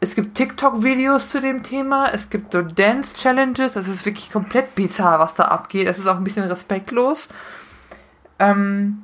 [0.00, 5.18] Es gibt TikTok-Videos zu dem Thema, es gibt so Dance-Challenges, das ist wirklich komplett bizarr,
[5.18, 5.88] was da abgeht.
[5.88, 7.28] Das ist auch ein bisschen respektlos.
[8.38, 9.02] Ähm,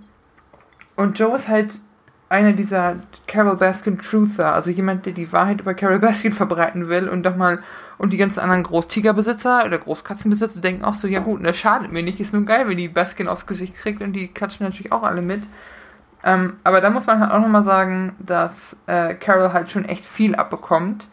[0.95, 1.81] und Joe ist halt
[2.29, 7.09] einer dieser Carol Baskin Truther, also jemand, der die Wahrheit über Carol Baskin verbreiten will
[7.09, 7.63] und doch mal
[7.99, 12.03] und die ganzen anderen Großtigerbesitzer oder Großkatzenbesitzer denken auch so, ja gut, das schadet mir
[12.03, 15.03] nicht, ist nur geil, wenn die Baskin aufs Gesicht kriegt und die katschen natürlich auch
[15.03, 15.43] alle mit.
[16.25, 20.07] Ähm, aber da muss man halt auch nochmal sagen, dass äh, Carol halt schon echt
[20.07, 21.07] viel abbekommt.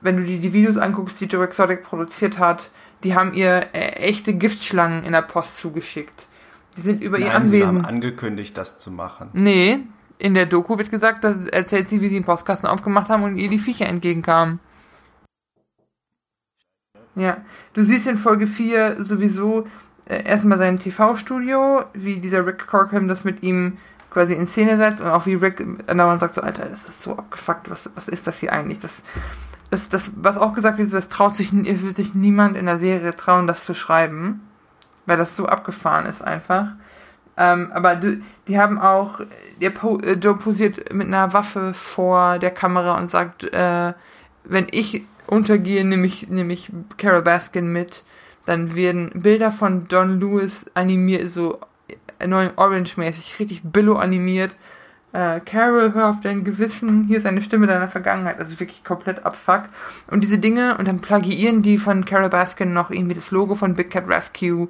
[0.00, 2.70] Wenn du dir die Videos anguckst, die Joe Exotic produziert hat,
[3.02, 6.28] die haben ihr äh, echte Giftschlangen in der Post zugeschickt.
[6.76, 7.58] Die sind über Nein, ihr Anwesen.
[7.58, 9.30] Sie haben angekündigt, das zu machen.
[9.32, 9.80] Nee,
[10.18, 13.36] in der Doku wird gesagt, dass erzählt sie, wie sie den Postkasten aufgemacht haben und
[13.36, 14.60] ihr die Viecher entgegenkamen.
[17.16, 17.38] Ja,
[17.74, 19.66] du siehst in Folge 4 sowieso
[20.06, 23.78] äh, erstmal sein TV-Studio, wie dieser Rick Corkham das mit ihm
[24.10, 27.16] quasi in Szene setzt und auch wie Rick andauernd sagt so, Alter, das ist so
[27.16, 28.80] abgefuckt, was, was ist das hier eigentlich?
[28.80, 29.02] Das,
[29.70, 33.14] das, das, was auch gesagt wird, das traut sich, wird sich niemand in der Serie
[33.14, 34.40] trauen, das zu schreiben,
[35.06, 36.72] weil das so abgefahren ist einfach.
[37.36, 39.20] Ähm, aber du, die haben auch,
[39.60, 43.94] der po, äh, Joe posiert mit einer Waffe vor der Kamera und sagt, äh,
[44.44, 48.04] wenn ich untergehe, nehme ich, nehme ich Carol Baskin mit.
[48.46, 51.60] Dann werden Bilder von Don Lewis animiert, so
[52.26, 54.56] neuen Orange-mäßig, richtig billo animiert.
[55.12, 59.24] Äh, Carol, hör auf dein Gewissen, hier ist eine Stimme deiner Vergangenheit, also wirklich komplett
[59.24, 59.64] abfuck.
[60.08, 63.74] Und diese Dinge, und dann plagiieren die von Carol Baskin noch irgendwie das Logo von
[63.74, 64.68] Big Cat Rescue.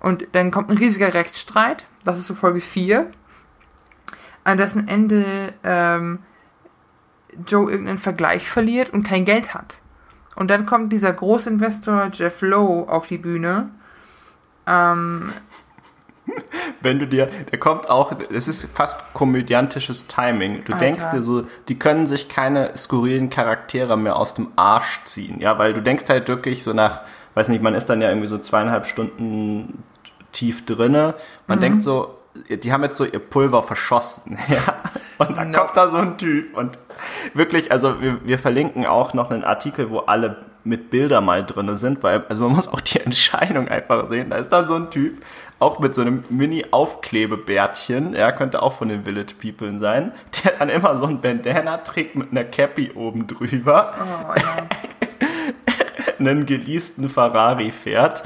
[0.00, 3.06] Und dann kommt ein riesiger Rechtsstreit, das ist so Folge 4,
[4.44, 6.20] an dessen Ende ähm,
[7.46, 9.76] Joe irgendeinen Vergleich verliert und kein Geld hat.
[10.34, 13.70] Und dann kommt dieser Großinvestor Jeff Lowe auf die Bühne.
[14.66, 15.30] Ähm,
[16.80, 20.64] Wenn du dir, der kommt auch, es ist fast komödiantisches Timing.
[20.64, 20.84] Du Alter.
[20.84, 25.58] denkst dir so, die können sich keine skurrilen Charaktere mehr aus dem Arsch ziehen, ja,
[25.58, 27.02] weil du denkst halt wirklich so nach,
[27.34, 29.82] weiß nicht, man ist dann ja irgendwie so zweieinhalb Stunden
[30.32, 31.14] tief drinne.
[31.46, 31.62] Man Mhm.
[31.62, 34.74] denkt so, die haben jetzt so ihr Pulver verschossen, ja.
[35.18, 35.58] Und dann No.
[35.58, 36.78] kommt da so ein Typ und
[37.34, 41.76] wirklich, also wir, wir verlinken auch noch einen Artikel, wo alle mit Bilder mal drinne
[41.76, 44.30] sind, weil, also man muss auch die Entscheidung einfach sehen.
[44.30, 45.22] Da ist dann so ein Typ,
[45.58, 50.12] auch mit so einem Mini-Aufklebebärtchen, er könnte auch von den Village People sein,
[50.44, 54.56] der dann immer so ein Bandana trägt mit einer Cappy oben drüber oh, ja.
[56.18, 58.24] einen geleasten Ferrari fährt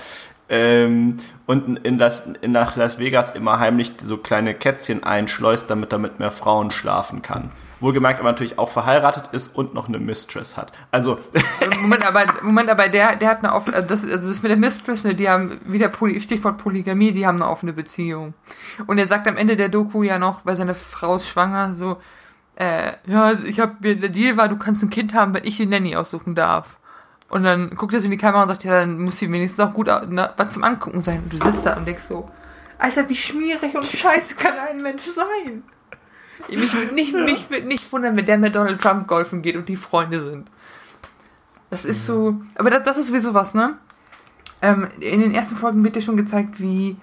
[0.48, 5.92] ähm, und in das, in nach Las Vegas immer heimlich so kleine Kätzchen einschleust, damit
[5.92, 7.50] er mit mehr Frauen schlafen kann.
[7.80, 10.72] Wohlgemerkt aber natürlich auch verheiratet ist und noch eine Mistress hat.
[10.90, 11.18] Also,
[11.82, 14.56] Moment, aber, Moment, aber der, der hat eine offene, also das, also das mit der
[14.56, 18.32] Mistress, ne, die haben wieder Poly, Stichwort Polygamie, die haben eine offene Beziehung.
[18.86, 21.98] Und er sagt am Ende der Doku ja noch, weil seine Frau ist schwanger, so,
[22.56, 25.66] äh, ja, ich hab, der Deal war, du kannst ein Kind haben, wenn ich die
[25.66, 26.78] Nanny aussuchen darf.
[27.28, 29.60] Und dann guckt er so in die Kamera und sagt, ja, dann muss sie wenigstens
[29.60, 31.24] auch gut na, was zum Angucken sein.
[31.24, 32.24] Und du sitzt da und denkst so,
[32.78, 35.64] Alter, wie schmierig und scheiße kann ein Mensch sein?
[36.48, 39.68] Mich würde nicht, mich würde nicht wundern, wenn der mit Donald Trump golfen geht und
[39.68, 40.48] die Freunde sind.
[41.70, 42.40] Das ist so.
[42.56, 43.76] Aber das, das ist sowieso was, ne?
[44.62, 46.96] Ähm, in den ersten Folgen wird dir schon gezeigt, wie,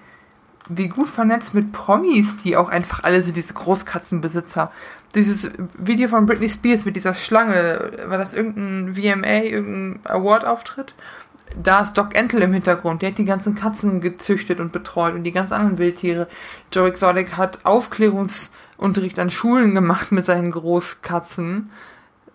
[0.68, 4.72] wie gut vernetzt mit Promis, die auch einfach alle sind, diese Großkatzenbesitzer.
[5.14, 10.94] Dieses Video von Britney Spears mit dieser Schlange, war das irgendein VMA, irgendein Award-Auftritt?
[11.62, 15.24] Da ist Doc Entel im Hintergrund, der hat die ganzen Katzen gezüchtet und betreut und
[15.24, 16.26] die ganz anderen Wildtiere.
[16.72, 21.70] Joe Exotic hat Aufklärungsunterricht an Schulen gemacht mit seinen Großkatzen.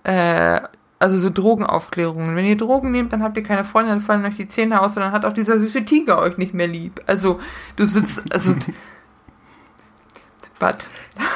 [0.04, 0.62] Äh,
[1.00, 2.36] also so Drogenaufklärungen.
[2.36, 4.96] Wenn ihr Drogen nehmt, dann habt ihr keine Freunde, dann fallen euch die Zähne aus
[4.96, 7.02] und dann hat auch dieser süße Tiger euch nicht mehr lieb.
[7.08, 7.40] Also,
[7.78, 8.54] du sitzt, also,
[10.60, 10.86] but.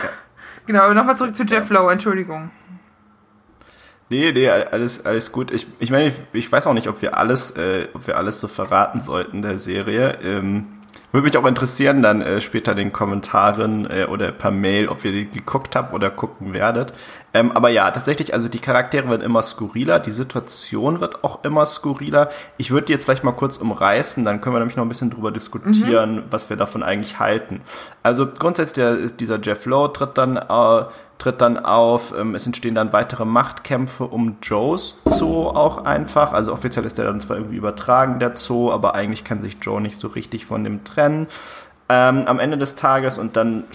[0.66, 2.50] Genau, aber nochmal zurück zu Jeff Lowe, Entschuldigung.
[4.14, 5.52] Nee, nee, alles, alles gut.
[5.52, 8.40] Ich, ich meine, ich, ich weiß auch nicht, ob wir alles, äh, ob wir alles
[8.40, 10.18] so verraten sollten der Serie.
[10.24, 10.66] Ähm,
[11.12, 15.04] würde mich auch interessieren, dann äh, später in den Kommentaren äh, oder per Mail, ob
[15.06, 16.94] ihr die geguckt habt oder gucken werdet.
[17.34, 21.66] Ähm, aber ja, tatsächlich, also die Charaktere werden immer skurriler, die Situation wird auch immer
[21.66, 22.30] skurriler.
[22.58, 25.10] Ich würde die jetzt vielleicht mal kurz umreißen, dann können wir nämlich noch ein bisschen
[25.10, 27.62] drüber diskutieren, was wir davon eigentlich halten.
[28.04, 30.86] Also grundsätzlich der, ist dieser Jeff Lowe tritt dann äh,
[31.24, 32.14] tritt dann auf.
[32.18, 36.34] Ähm, es entstehen dann weitere Machtkämpfe um Joes Zoo auch einfach.
[36.34, 39.82] Also offiziell ist der dann zwar irgendwie übertragen, der Zoo, aber eigentlich kann sich Joe
[39.82, 41.28] nicht so richtig von dem trennen.
[41.90, 43.66] Ähm, am Ende des Tages und dann,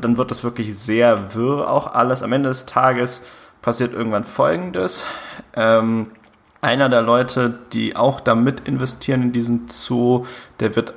[0.00, 2.22] dann wird das wirklich sehr wirr auch alles.
[2.22, 3.24] Am Ende des Tages
[3.62, 5.04] passiert irgendwann Folgendes.
[5.54, 6.10] Ähm,
[6.60, 10.24] einer der Leute, die auch da mit investieren in diesen Zoo,
[10.60, 10.94] der wird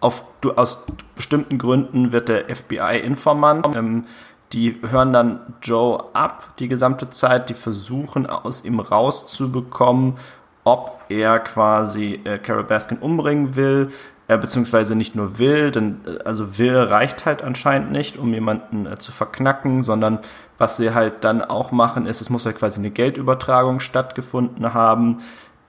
[0.00, 0.24] auf,
[0.56, 3.74] aus bestimmten Gründen wird der FBI-Informant.
[3.74, 4.04] Ähm,
[4.52, 10.18] die hören dann Joe ab die gesamte Zeit, die versuchen aus ihm rauszubekommen,
[10.62, 13.90] ob er quasi äh, Carol Baskin umbringen will,
[14.34, 18.86] äh, beziehungsweise nicht nur will, denn äh, also will reicht halt anscheinend nicht, um jemanden
[18.86, 20.18] äh, zu verknacken, sondern
[20.58, 25.18] was sie halt dann auch machen, ist, es muss halt quasi eine Geldübertragung stattgefunden haben.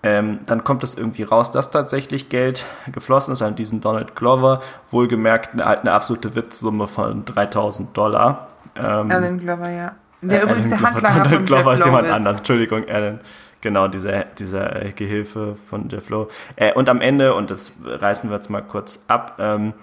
[0.04, 4.62] Ähm, dann kommt es irgendwie raus, dass tatsächlich Geld geflossen ist an diesen Donald Glover,
[4.92, 8.50] wohlgemerkt eine, eine absolute Witzsumme von 3000 Dollar.
[8.76, 9.96] Ähm, Alan Glover, ja.
[10.22, 13.20] Der äh, übrigens der Handlanger Donald von Glover Jeff ist jemand anders, Entschuldigung, Alan.
[13.66, 16.28] Genau, dieser, dieser äh, Gehilfe von Jeff Lowe.
[16.56, 19.74] Äh, und am Ende, und das reißen wir jetzt mal kurz ab, ähm,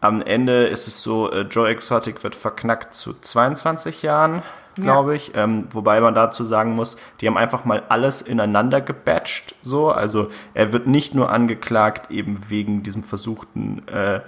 [0.00, 4.42] am Ende ist es so, äh, Joe Exotic wird verknackt zu 22 Jahren,
[4.74, 5.14] glaube ja.
[5.14, 5.36] ich.
[5.36, 9.54] Ähm, wobei man dazu sagen muss, die haben einfach mal alles ineinander gebatcht.
[9.62, 9.92] So.
[9.92, 14.20] Also er wird nicht nur angeklagt eben wegen diesem versuchten äh,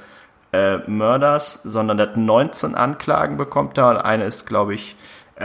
[0.52, 3.90] äh, Mörders, sondern er hat 19 Anklagen bekommt er.
[3.90, 4.94] Und eine ist, glaube ich,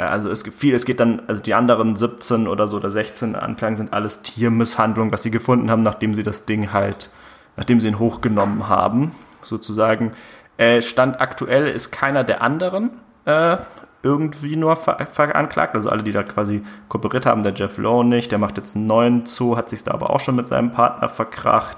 [0.01, 3.35] also es gibt viel, es geht dann, also die anderen 17 oder so oder 16
[3.35, 7.09] Anklagen sind alles Tiermisshandlung, was sie gefunden haben, nachdem sie das Ding halt,
[7.55, 10.11] nachdem sie ihn hochgenommen haben, sozusagen.
[10.57, 12.91] Äh, Stand aktuell ist keiner der anderen
[13.25, 13.57] äh,
[14.03, 18.31] irgendwie nur ver veranklagt, also alle, die da quasi kooperiert haben, der Jeff Lowe nicht,
[18.31, 21.09] der macht jetzt einen neuen Zoo, hat sich da aber auch schon mit seinem Partner
[21.09, 21.77] verkracht.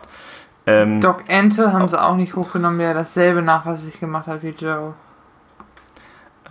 [0.66, 4.94] Ähm, Doc Ente haben sie auch nicht hochgenommen, der dasselbe nachweislich gemacht hat wie Joe.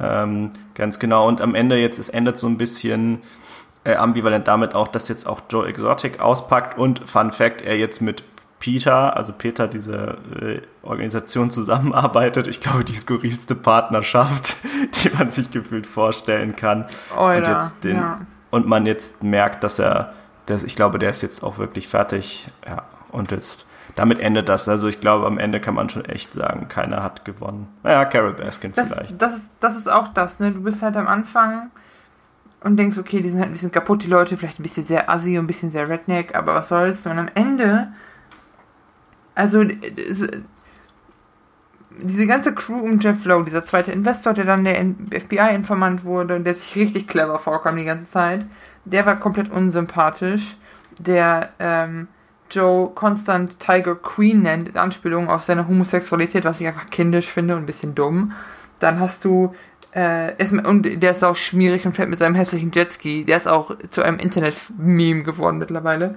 [0.01, 1.27] Ähm, ganz genau.
[1.27, 3.23] Und am Ende jetzt, es endet so ein bisschen
[3.85, 8.03] äh, ambivalent damit auch, dass jetzt auch Joe Exotic auspackt und Fun Fact, er jetzt
[8.03, 8.25] mit
[8.59, 12.49] Peter, also Peter, diese äh, Organisation zusammenarbeitet.
[12.49, 14.57] Ich glaube, die skurrilste Partnerschaft,
[15.05, 16.87] die man sich gefühlt vorstellen kann.
[17.17, 18.21] Oida, und, jetzt den, ja.
[18.51, 20.15] und man jetzt merkt, dass er,
[20.47, 22.51] dass, ich glaube, der ist jetzt auch wirklich fertig.
[22.67, 23.66] Ja, und jetzt
[23.97, 24.69] damit endet das.
[24.69, 27.67] Also ich glaube, am Ende kann man schon echt sagen, keiner hat gewonnen.
[27.83, 29.21] Naja, Carol Baskin das, vielleicht.
[29.21, 30.53] Das ist, das ist auch das, ne?
[30.53, 31.71] Du bist halt am Anfang
[32.63, 35.11] und denkst, okay, die sind halt ein bisschen kaputt, die Leute, vielleicht ein bisschen sehr
[35.11, 37.07] assi und ein bisschen sehr redneck, aber was soll's.
[37.07, 37.89] Und am Ende,
[39.35, 39.65] also
[41.99, 44.75] diese ganze Crew um Jeff Lowe, dieser zweite Investor, der dann der
[45.21, 48.47] FBI-Informant wurde und der sich richtig clever vorkam die ganze Zeit,
[48.85, 50.57] der war komplett unsympathisch.
[50.99, 52.09] Der, ähm,
[52.51, 57.55] Joe konstant Tiger Queen nennt, in Anspielung auf seine Homosexualität, was ich einfach kindisch finde
[57.55, 58.33] und ein bisschen dumm.
[58.79, 59.55] Dann hast du,
[59.93, 60.33] äh,
[60.67, 63.25] und der ist auch schmierig und fährt mit seinem hässlichen Jetski.
[63.25, 66.17] Der ist auch zu einem Internet-Meme geworden mittlerweile.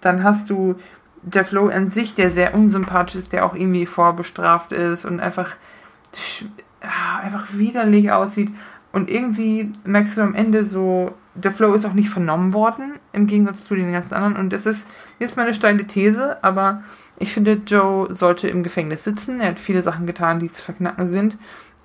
[0.00, 0.76] Dann hast du
[1.32, 5.52] Jeff Lowe an sich, der sehr unsympathisch ist, der auch irgendwie vorbestraft ist und einfach,
[7.22, 8.50] einfach widerlich aussieht.
[8.92, 13.26] Und irgendwie merkst du am Ende so, der Flow ist auch nicht vernommen worden, im
[13.26, 14.36] Gegensatz zu den ganzen anderen.
[14.36, 14.88] Und das ist
[15.20, 16.82] jetzt meine steile These, aber
[17.18, 19.40] ich finde, Joe sollte im Gefängnis sitzen.
[19.40, 21.36] Er hat viele Sachen getan, die zu verknacken sind.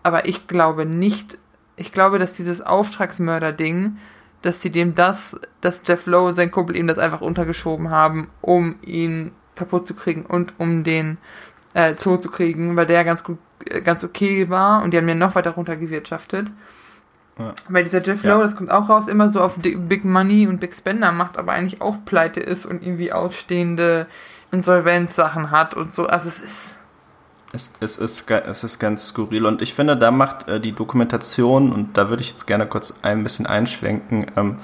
[0.02, 1.38] Aber ich glaube nicht,
[1.76, 3.98] ich glaube, dass dieses Auftragsmörder-Ding,
[4.42, 8.30] dass die dem das, dass Jeff Lowe und sein Kumpel ihm das einfach untergeschoben haben,
[8.42, 11.18] um ihn kaputt zu kriegen und um den
[11.74, 15.06] äh, Zoo zu kriegen, weil der ganz gut, äh, ganz okay war und die haben
[15.06, 16.48] mir noch weiter runtergewirtschaftet.
[17.38, 17.54] Ja.
[17.68, 18.44] Weil dieser Jeff Lowe, ja.
[18.44, 21.82] das kommt auch raus, immer so auf Big Money und Big Spender macht, aber eigentlich
[21.82, 24.08] auch pleite ist und irgendwie ausstehende
[24.52, 26.08] Insolvenzsachen hat und so.
[26.08, 26.78] Also es ist.
[27.52, 31.72] Es, es, ist, es ist ganz skurril und ich finde, da macht äh, die Dokumentation,
[31.72, 34.58] und da würde ich jetzt gerne kurz ein bisschen einschwenken, ähm,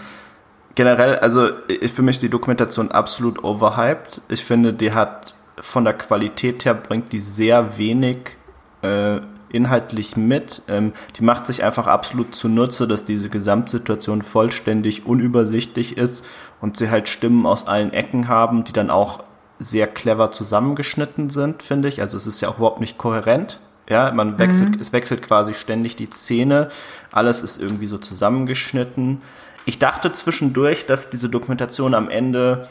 [0.76, 4.22] generell, also ich, für mich ist die Dokumentation absolut overhyped.
[4.28, 8.36] Ich finde, die hat von der Qualität her bringt die sehr wenig
[8.82, 9.22] äh,
[9.54, 10.62] inhaltlich mit.
[10.68, 16.26] Ähm, die macht sich einfach absolut zunutze, dass diese Gesamtsituation vollständig unübersichtlich ist
[16.60, 19.24] und sie halt Stimmen aus allen Ecken haben, die dann auch
[19.60, 22.02] sehr clever zusammengeschnitten sind, finde ich.
[22.02, 23.60] Also es ist ja auch überhaupt nicht kohärent.
[23.90, 24.82] Ja, man wechselt, mhm.
[24.82, 26.70] es wechselt quasi ständig die Szene.
[27.12, 29.22] Alles ist irgendwie so zusammengeschnitten.
[29.66, 32.68] Ich dachte zwischendurch, dass diese Dokumentation am Ende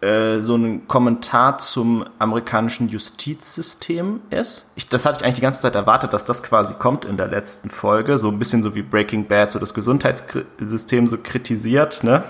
[0.00, 4.70] äh, so ein Kommentar zum amerikanischen Justizsystem ist.
[4.76, 7.28] Ich, das hatte ich eigentlich die ganze Zeit erwartet, dass das quasi kommt in der
[7.28, 12.24] letzten Folge, so ein bisschen so wie Breaking Bad, so das Gesundheitssystem so kritisiert, ne?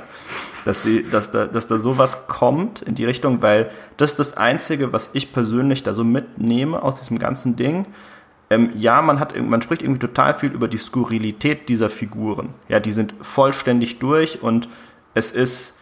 [0.65, 4.37] Dass, sie, dass, da, dass da sowas kommt in die Richtung, weil das ist das
[4.37, 7.87] Einzige, was ich persönlich da so mitnehme aus diesem ganzen Ding.
[8.49, 12.51] Ähm, ja, man hat, man spricht irgendwie total viel über die Skurrilität dieser Figuren.
[12.69, 14.69] Ja, die sind vollständig durch und
[15.15, 15.76] es ist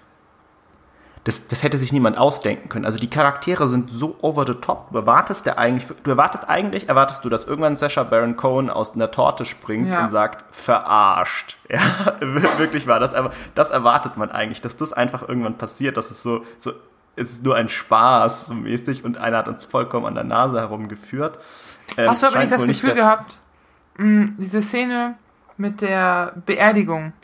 [1.25, 2.85] das, das hätte sich niemand ausdenken können.
[2.85, 4.91] Also die Charaktere sind so over the top.
[4.93, 8.95] Du erwartest der eigentlich, du erwartest eigentlich, erwartest du, dass irgendwann Sasha Baron Cohen aus
[8.95, 10.05] einer Torte springt ja.
[10.05, 11.57] und sagt, verarscht.
[11.71, 11.81] Ja,
[12.21, 16.23] wirklich war das, aber das erwartet man eigentlich, dass das einfach irgendwann passiert, dass es
[16.23, 16.73] so, so,
[17.17, 20.61] es ist nur ein Spaß, so mäßig, und einer hat uns vollkommen an der Nase
[20.61, 21.39] herumgeführt.
[21.97, 23.39] Ähm, Hast du aber nicht das Gefühl nicht gehabt,
[23.97, 25.15] mh, mm, diese Szene
[25.57, 27.15] mit der Beerdigung,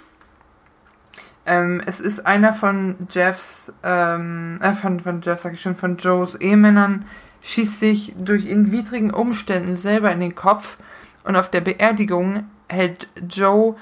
[1.47, 5.97] ähm, es ist einer von Jeffs, ähm, äh, von, von Jeff, sag ich schon, von
[5.97, 7.05] Joes Ehemännern,
[7.43, 10.76] schießt sich durch in widrigen Umständen selber in den Kopf
[11.24, 13.76] und auf der Beerdigung hält Joe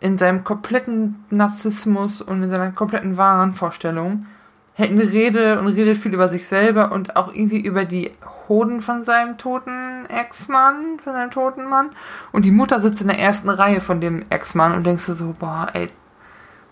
[0.00, 4.26] in seinem kompletten Narzissmus und in seiner kompletten Wahnvorstellung
[4.74, 8.12] hält eine Rede und redet viel über sich selber und auch irgendwie über die
[8.48, 11.90] Hoden von seinem toten Ex-Mann, von seinem toten Mann.
[12.30, 15.34] Und die Mutter sitzt in der ersten Reihe von dem Ex-Mann und denkst du so,
[15.38, 15.90] boah, ey,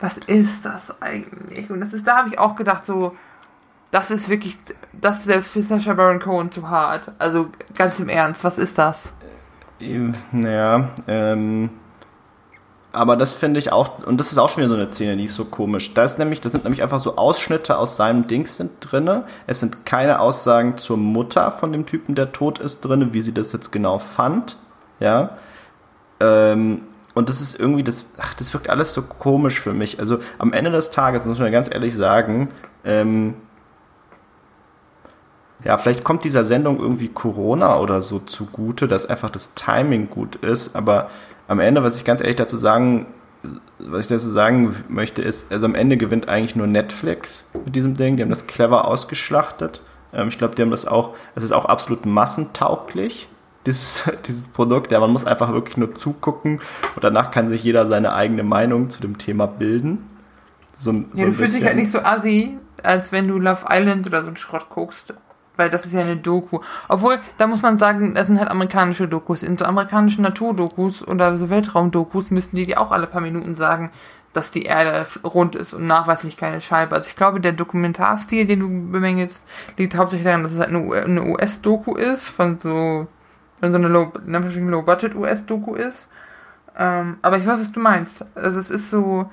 [0.00, 1.70] was ist das eigentlich?
[1.70, 3.16] Und das ist, da habe ich auch gedacht, so,
[3.90, 4.58] das ist wirklich,
[4.92, 7.12] das ist selbst für Sacha Baron Cohen zu hart.
[7.18, 9.12] Also ganz im Ernst, was ist das?
[10.32, 11.70] Naja, ähm,
[12.92, 15.24] aber das finde ich auch, und das ist auch schon wieder so eine Szene, die
[15.24, 15.92] ist so komisch.
[15.92, 19.24] Da ist nämlich, da sind nämlich einfach so Ausschnitte aus seinem Dings sind drinne.
[19.46, 23.34] Es sind keine Aussagen zur Mutter von dem Typen, der tot ist, drinne, wie sie
[23.34, 24.56] das jetzt genau fand.
[24.98, 25.36] Ja.
[26.20, 26.82] Ähm,
[27.16, 29.98] und das ist irgendwie, das, ach, das wirkt alles so komisch für mich.
[29.98, 32.50] Also am Ende des Tages, muss man ganz ehrlich sagen,
[32.84, 33.32] ähm,
[35.64, 40.36] ja, vielleicht kommt dieser Sendung irgendwie Corona oder so zugute, dass einfach das Timing gut
[40.36, 41.08] ist, aber
[41.48, 43.06] am Ende, was ich ganz ehrlich dazu sagen,
[43.78, 47.96] was ich dazu sagen möchte, ist, also am Ende gewinnt eigentlich nur Netflix mit diesem
[47.96, 48.18] Ding.
[48.18, 49.80] Die haben das clever ausgeschlachtet.
[50.12, 53.28] Ähm, ich glaube, die haben das auch, es ist auch absolut massentauglich
[53.66, 54.92] dieses, dieses Produkt.
[54.92, 56.60] Ja, man muss einfach wirklich nur zugucken
[56.94, 60.08] und danach kann sich jeder seine eigene Meinung zu dem Thema bilden.
[60.72, 64.06] So, so ja, du fühlst dich halt nicht so assi, als wenn du Love Island
[64.06, 65.14] oder so einen Schrott guckst.
[65.58, 66.60] Weil das ist ja eine Doku.
[66.86, 69.42] Obwohl, da muss man sagen, das sind halt amerikanische Dokus.
[69.42, 73.90] In so amerikanischen Naturdokus oder so Weltraumdokus müssten die dir auch alle paar Minuten sagen,
[74.34, 76.94] dass die Erde rund ist und nachweislich keine Scheibe.
[76.94, 79.46] Also ich glaube, der Dokumentarstil, den du bemängelst,
[79.78, 83.06] liegt hauptsächlich daran, dass es halt eine US-Doku ist, von so
[83.60, 86.08] wenn so eine Low, Low Budget US-Doku ist.
[86.78, 88.26] Ähm, aber ich weiß, was du meinst.
[88.34, 89.30] Also es ist so,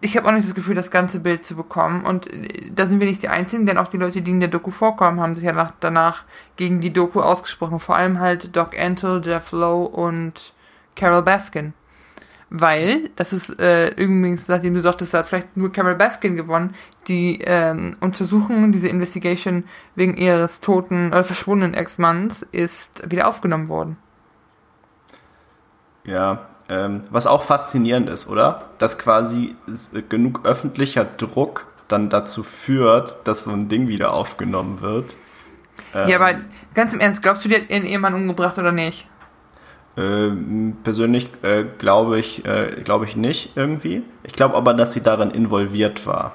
[0.00, 2.04] ich habe auch nicht das Gefühl, das ganze Bild zu bekommen.
[2.04, 4.48] Und äh, da sind wir nicht die Einzigen, denn auch die Leute, die in der
[4.48, 6.24] Doku vorkommen, haben sich ja nach, danach
[6.56, 7.80] gegen die Doku ausgesprochen.
[7.80, 10.54] Vor allem halt Doc Antle, Jeff Lowe und
[10.94, 11.74] Carol Baskin
[12.48, 16.74] weil, das ist äh, übrigens, nachdem du sagtest, da hat vielleicht nur Carol Baskin gewonnen,
[17.08, 19.64] die ähm, Untersuchung, diese Investigation
[19.96, 23.96] wegen ihres toten oder verschwundenen Ex-Manns ist wieder aufgenommen worden.
[26.04, 28.70] Ja, ähm, was auch faszinierend ist, oder?
[28.78, 29.56] Dass quasi
[30.08, 35.16] genug öffentlicher Druck dann dazu führt, dass so ein Ding wieder aufgenommen wird.
[35.94, 36.40] Ähm, ja, aber
[36.74, 39.08] ganz im Ernst, glaubst du, die hat ihren Ehemann umgebracht oder nicht?
[39.96, 40.30] Äh,
[40.82, 44.02] persönlich äh, glaube ich, äh, glaube ich nicht irgendwie.
[44.24, 46.32] Ich glaube aber, dass sie daran involviert war.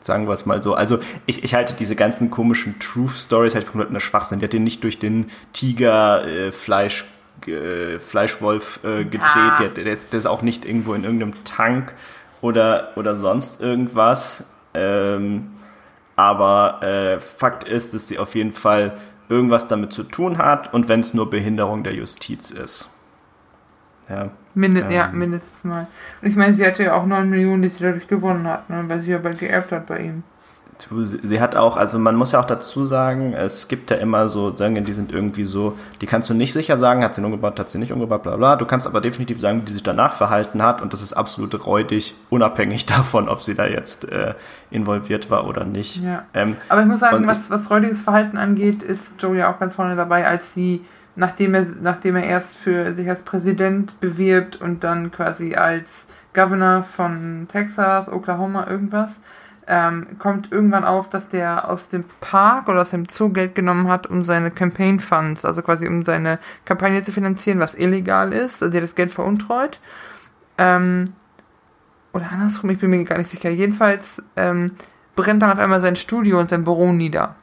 [0.00, 0.72] Sagen wir es mal so.
[0.72, 4.38] Also ich, ich halte diese ganzen komischen Truth Stories halt von einer Schwachsinn.
[4.38, 7.04] Die hat den nicht durch den Tiger äh, Fleisch
[7.46, 9.20] äh, Fleischwolf äh, gedreht.
[9.22, 9.58] Ah.
[9.60, 11.94] Der, der, ist, der, ist, auch nicht irgendwo in irgendeinem Tank
[12.40, 14.50] oder, oder sonst irgendwas.
[14.72, 15.50] Ähm,
[16.16, 18.96] aber äh, Fakt ist, dass sie auf jeden Fall
[19.30, 22.96] irgendwas damit zu tun hat und wenn es nur Behinderung der Justiz ist.
[24.08, 25.86] Ja, Mind ähm, ja mindestens mal.
[26.20, 28.84] Und ich meine, sie hatte ja auch 9 Millionen, die sie dadurch gewonnen hat, ne?
[28.88, 30.24] weil sie ja bald geerbt hat bei ihm
[31.02, 34.50] sie hat auch, also man muss ja auch dazu sagen, es gibt ja immer so
[34.50, 37.70] Dinge, die sind irgendwie so, die kannst du nicht sicher sagen, hat sie umgebaut, hat
[37.70, 38.56] sie nicht umgebaut, bla bla.
[38.56, 41.66] Du kannst aber definitiv sagen, wie die sich danach verhalten hat und das ist absolut
[41.66, 44.34] räudig, unabhängig davon, ob sie da jetzt äh,
[44.70, 46.02] involviert war oder nicht.
[46.02, 46.24] Ja.
[46.34, 49.74] Ähm, aber ich muss sagen, was, was räudiges Verhalten angeht, ist Joe ja auch ganz
[49.74, 50.84] vorne dabei, als sie,
[51.16, 56.82] nachdem er, nachdem er erst für sich als Präsident bewirbt und dann quasi als Governor
[56.82, 59.20] von Texas, Oklahoma, irgendwas,
[59.70, 63.86] ähm, kommt irgendwann auf, dass der aus dem Park oder aus dem Zoo Geld genommen
[63.88, 68.62] hat, um seine Campaign Funds, also quasi um seine Kampagne zu finanzieren, was illegal ist,
[68.62, 69.78] also der das Geld veruntreut.
[70.58, 71.04] Ähm,
[72.12, 73.48] oder andersrum, ich bin mir gar nicht sicher.
[73.48, 74.72] Jedenfalls ähm,
[75.14, 77.36] brennt dann auf einmal sein Studio und sein Büro nieder.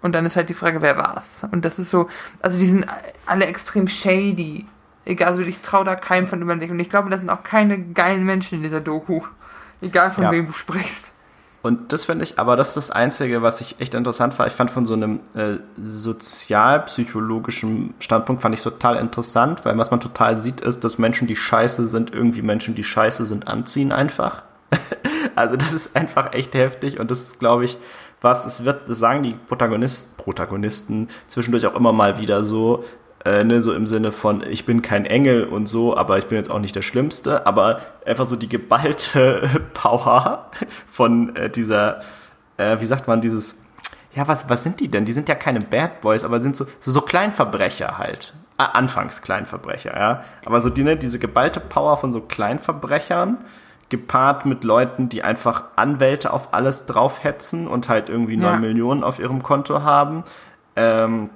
[0.00, 1.46] Und dann ist halt die Frage, wer war's?
[1.52, 2.08] Und das ist so,
[2.40, 2.86] also die sind
[3.26, 4.66] alle extrem shady.
[5.04, 7.42] Egal, also ich traue da keinem von über den Und ich glaube, das sind auch
[7.42, 9.20] keine geilen Menschen in dieser Doku.
[9.82, 10.30] Egal von ja.
[10.30, 11.13] wem du sprichst.
[11.64, 14.46] Und das finde ich, aber das ist das Einzige, was ich echt interessant war.
[14.46, 19.98] Ich fand von so einem äh, sozialpsychologischen Standpunkt fand ich total interessant, weil was man
[19.98, 24.42] total sieht, ist, dass Menschen, die scheiße sind, irgendwie Menschen, die scheiße sind, anziehen einfach.
[25.36, 27.76] Also das ist einfach echt heftig und das ist, glaube ich,
[28.20, 32.84] was, es wird, das sagen die Protagonist, Protagonisten zwischendurch auch immer mal wieder so,
[33.24, 36.36] äh, ne, so im Sinne von, ich bin kein Engel und so, aber ich bin
[36.36, 40.50] jetzt auch nicht der Schlimmste, aber einfach so die geballte Power
[40.86, 42.00] von äh, dieser,
[42.56, 43.62] äh, wie sagt man, dieses,
[44.14, 45.04] ja, was, was sind die denn?
[45.04, 48.34] Die sind ja keine Bad Boys, aber sind so, so, so Kleinverbrecher halt.
[48.56, 50.22] Ah, anfangs Kleinverbrecher, ja.
[50.44, 53.38] Aber so die, ne, diese geballte Power von so Kleinverbrechern,
[53.88, 58.58] gepaart mit Leuten, die einfach Anwälte auf alles draufhetzen und halt irgendwie neun ja.
[58.58, 60.24] Millionen auf ihrem Konto haben.
[60.76, 61.30] Ähm,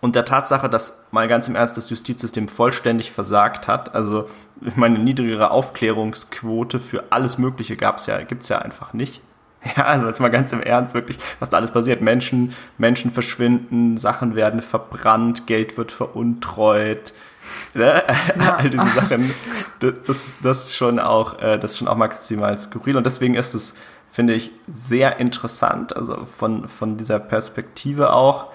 [0.00, 3.94] und der Tatsache, dass mal ganz im Ernst das Justizsystem vollständig versagt hat.
[3.94, 4.28] Also
[4.62, 9.22] ich meine, niedrigere Aufklärungsquote für alles Mögliche gab's ja, gibt's ja einfach nicht.
[9.76, 12.00] Ja, also jetzt mal ganz im Ernst, wirklich, was da alles passiert.
[12.00, 17.12] Menschen, Menschen verschwinden, Sachen werden verbrannt, Geld wird veruntreut,
[17.74, 18.02] Ne?
[18.38, 18.56] Ja.
[18.56, 19.32] All diese Sachen,
[19.80, 23.54] das, das ist schon auch, äh, das ist schon auch maximal skurril und deswegen ist
[23.54, 23.76] es,
[24.10, 28.48] finde ich, sehr interessant, also von, von dieser Perspektive auch,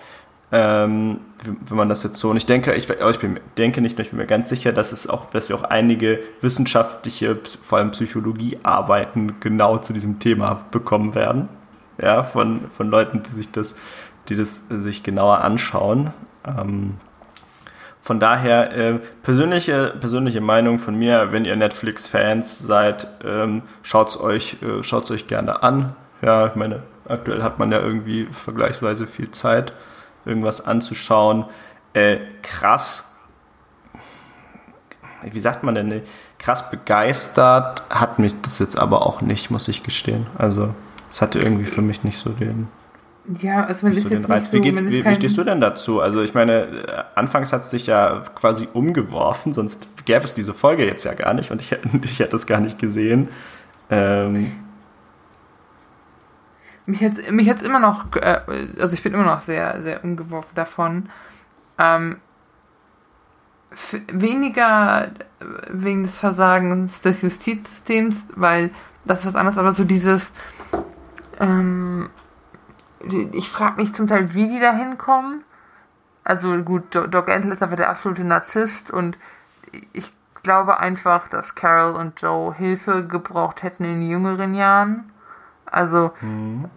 [0.52, 1.20] ähm,
[1.68, 4.20] wenn man das jetzt so, und ich denke, ich, ich bin, denke nicht, ich bin
[4.20, 9.78] mir ganz sicher, dass es auch, dass wir auch einige wissenschaftliche, vor allem Psychologiearbeiten genau
[9.78, 11.50] zu diesem Thema bekommen werden,
[12.02, 13.76] ja, von, von Leuten, die sich das,
[14.30, 16.14] die das sich genauer anschauen.
[16.46, 16.96] Ähm,
[18.06, 24.58] von daher, äh, persönliche, persönliche Meinung von mir, wenn ihr Netflix-Fans seid, ähm, schaut's euch,
[24.62, 25.96] äh, euch gerne an.
[26.22, 29.74] Ja, ich meine, aktuell hat man ja irgendwie vergleichsweise viel Zeit,
[30.26, 31.46] irgendwas anzuschauen.
[31.94, 33.16] Äh, krass,
[35.24, 36.02] wie sagt man denn,
[36.38, 40.28] krass begeistert hat mich das jetzt aber auch nicht, muss ich gestehen.
[40.38, 40.74] Also,
[41.10, 42.68] es hatte irgendwie für mich nicht so den,
[43.42, 44.48] ja, also man ist jetzt Reiz.
[44.48, 46.00] So, wie, geht's, wie, wie, stehst du denn dazu?
[46.00, 50.54] Also ich meine, äh, anfangs hat es sich ja quasi umgeworfen, sonst gäbe es diese
[50.54, 53.30] Folge jetzt ja gar nicht und ich, ich hätte es gar nicht gesehen.
[53.90, 54.52] Ähm.
[56.86, 58.42] Mich hat mich jetzt immer noch, äh,
[58.80, 61.10] also ich bin immer noch sehr, sehr umgeworfen davon.
[61.78, 62.18] Ähm,
[64.08, 65.12] weniger
[65.70, 68.72] wegen des Versagens des Justizsystems, weil
[69.06, 70.32] das ist was anderes, aber so dieses
[71.40, 72.10] ähm,
[73.32, 75.44] ich frage mich zum Teil, wie die da hinkommen.
[76.24, 79.18] Also gut, Doc Antle ist aber der absolute Narzisst und
[79.94, 80.12] ich
[80.42, 85.12] glaube einfach, dass Carol und Joe Hilfe gebraucht hätten in jüngeren Jahren.
[85.76, 86.70] Also mhm.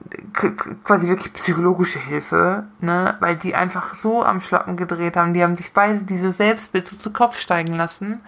[0.82, 3.16] quasi wirklich psychologische Hilfe, ne?
[3.20, 5.34] Weil die einfach so am Schlappen gedreht haben.
[5.34, 8.20] Die haben sich beide diese Selbstbild so zu Kopf steigen lassen.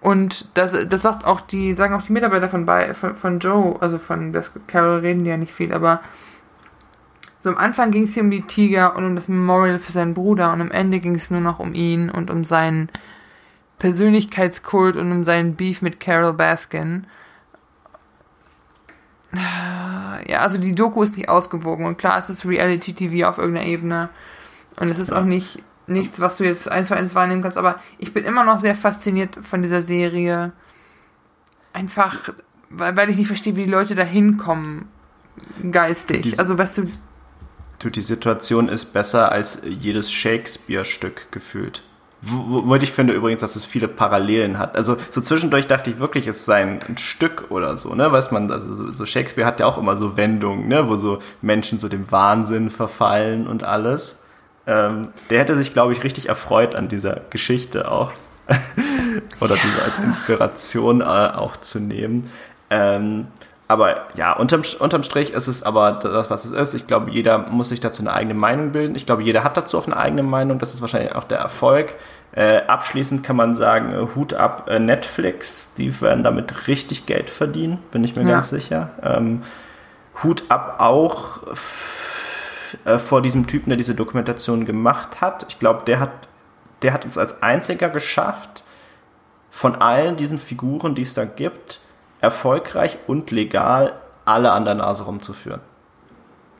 [0.00, 3.98] Und das, das sagt auch die, sagen auch die Mitarbeiter von, von, von Joe, also
[3.98, 4.34] von
[4.66, 6.00] Carol reden die ja nicht viel, aber
[7.42, 10.14] so am Anfang ging es hier um die Tiger und um das Memorial für seinen
[10.14, 12.88] Bruder und am Ende ging es nur noch um ihn und um seinen
[13.78, 17.06] Persönlichkeitskult und um seinen Beef mit Carol Baskin.
[19.34, 23.66] Ja, also die Doku ist nicht ausgewogen und klar, es ist Reality TV auf irgendeiner
[23.66, 24.08] Ebene
[24.78, 27.80] und es ist auch nicht nichts, was du jetzt eins zu eins wahrnehmen kannst, aber
[27.98, 30.52] ich bin immer noch sehr fasziniert von dieser Serie.
[31.72, 32.32] Einfach,
[32.70, 34.88] weil, weil ich nicht verstehe, wie die Leute da hinkommen
[35.70, 36.38] geistig.
[36.38, 36.90] also, weißt du,
[37.82, 41.82] Du, die Situation ist besser als jedes Shakespeare-Stück gefühlt.
[42.24, 44.76] Womit ich finde übrigens, dass es viele Parallelen hat.
[44.76, 48.12] Also so zwischendurch dachte ich wirklich, es sei ein Stück oder so, ne?
[48.12, 50.88] Weiß man, also so Shakespeare hat ja auch immer so Wendungen, ne?
[50.88, 54.22] Wo so Menschen so dem Wahnsinn verfallen und alles.
[54.68, 58.12] Ähm, der hätte sich, glaube ich, richtig erfreut an dieser Geschichte auch.
[59.40, 62.30] oder diese als Inspiration äh, auch zu nehmen.
[62.70, 63.26] Ähm,
[63.72, 66.74] aber ja, unterm, unterm Strich ist es aber das, was es ist.
[66.74, 68.94] Ich glaube, jeder muss sich dazu eine eigene Meinung bilden.
[68.94, 70.58] Ich glaube, jeder hat dazu auch eine eigene Meinung.
[70.58, 71.94] Das ist wahrscheinlich auch der Erfolg.
[72.32, 75.74] Äh, abschließend kann man sagen, äh, Hut ab äh, Netflix.
[75.74, 78.28] Die werden damit richtig Geld verdienen, bin ich mir ja.
[78.28, 78.90] ganz sicher.
[79.02, 79.42] Ähm,
[80.22, 81.42] Hut ab auch
[82.84, 85.46] äh, vor diesem Typen, der diese Dokumentation gemacht hat.
[85.48, 86.10] Ich glaube, der hat,
[86.82, 88.64] der hat es als einziger geschafft,
[89.50, 91.80] von allen diesen Figuren, die es da gibt,
[92.22, 93.92] erfolgreich und legal
[94.24, 95.60] alle an der Nase rumzuführen.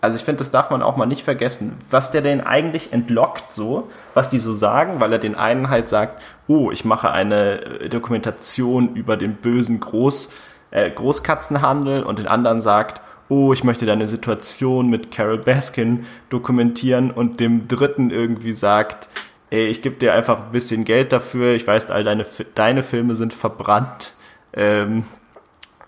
[0.03, 1.79] Also ich finde, das darf man auch mal nicht vergessen.
[1.89, 5.89] Was der denn eigentlich entlockt so, was die so sagen, weil er den einen halt
[5.89, 10.33] sagt, oh, ich mache eine äh, Dokumentation über den bösen Groß,
[10.73, 17.13] äh, Großkatzenhandel und den anderen sagt, oh, ich möchte deine Situation mit Carol Baskin dokumentieren
[17.13, 19.09] und dem dritten irgendwie sagt,
[19.51, 23.15] ey, ich gebe dir einfach ein bisschen Geld dafür, ich weiß, all deine, deine Filme
[23.15, 24.15] sind verbrannt,
[24.53, 25.05] ähm,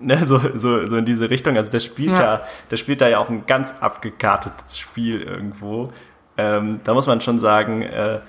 [0.05, 1.57] ne, so, so, so in diese Richtung.
[1.57, 2.40] Also der spielt ja, ja
[2.70, 5.92] der spielt da ja auch ein ganz abgekartetes Spiel irgendwo.
[6.36, 8.20] Ähm, da muss man schon sagen, äh,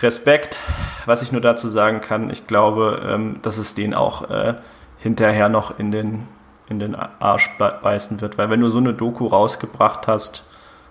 [0.00, 0.58] Respekt,
[1.06, 4.54] was ich nur dazu sagen kann, ich glaube, ähm, dass es den auch äh,
[4.98, 6.28] hinterher noch in den
[6.68, 8.36] in den Arsch beißen wird.
[8.36, 10.44] Weil wenn du so eine Doku rausgebracht hast,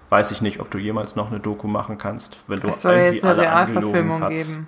[0.10, 2.38] weiß ich nicht, ob du jemals noch eine Doku machen kannst.
[2.48, 4.68] Wenn du es soll jetzt eine Realverfilmung geben.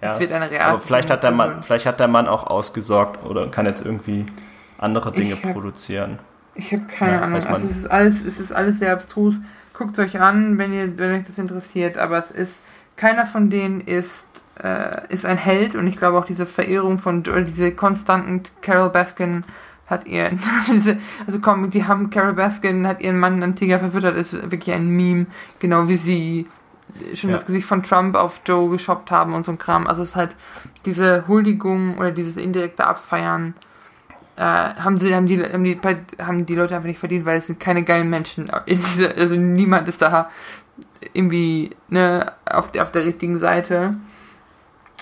[0.00, 0.74] Ja, es wird eine Realverfilmung.
[0.74, 4.26] Aber vielleicht hat, der Mann, vielleicht hat der Mann auch ausgesorgt oder kann jetzt irgendwie
[4.78, 6.18] andere Dinge hab, produzieren.
[6.54, 7.34] Ich habe keine ja, Ahnung.
[7.34, 9.34] Also es ist alles, es ist alles sehr abstrus.
[9.74, 11.98] Guckt es euch an, wenn ihr, wenn euch das interessiert.
[11.98, 12.62] Aber es ist
[12.96, 14.26] keiner von denen ist
[14.62, 18.90] äh, ist ein Held und ich glaube auch diese Verehrung von oder diese konstanten Carol
[18.90, 19.44] Baskin
[19.86, 20.38] hat ihren
[21.26, 24.88] also komm, die haben Carol Baskin hat ihren Mann an Tiger verfüttert, ist wirklich ein
[24.88, 25.26] Meme,
[25.58, 26.46] genau wie sie
[27.14, 27.36] schon ja.
[27.36, 29.86] das Gesicht von Trump auf Joe geshoppt haben und so ein Kram.
[29.86, 30.36] Also es ist halt
[30.84, 33.54] diese Huldigung oder dieses indirekte Abfeiern
[34.36, 35.78] äh, haben sie haben die haben die
[36.18, 38.50] haben die Leute einfach nicht verdient, weil es sind keine geilen Menschen.
[39.16, 40.30] Also niemand ist da
[41.12, 43.96] irgendwie ne auf der auf der richtigen Seite.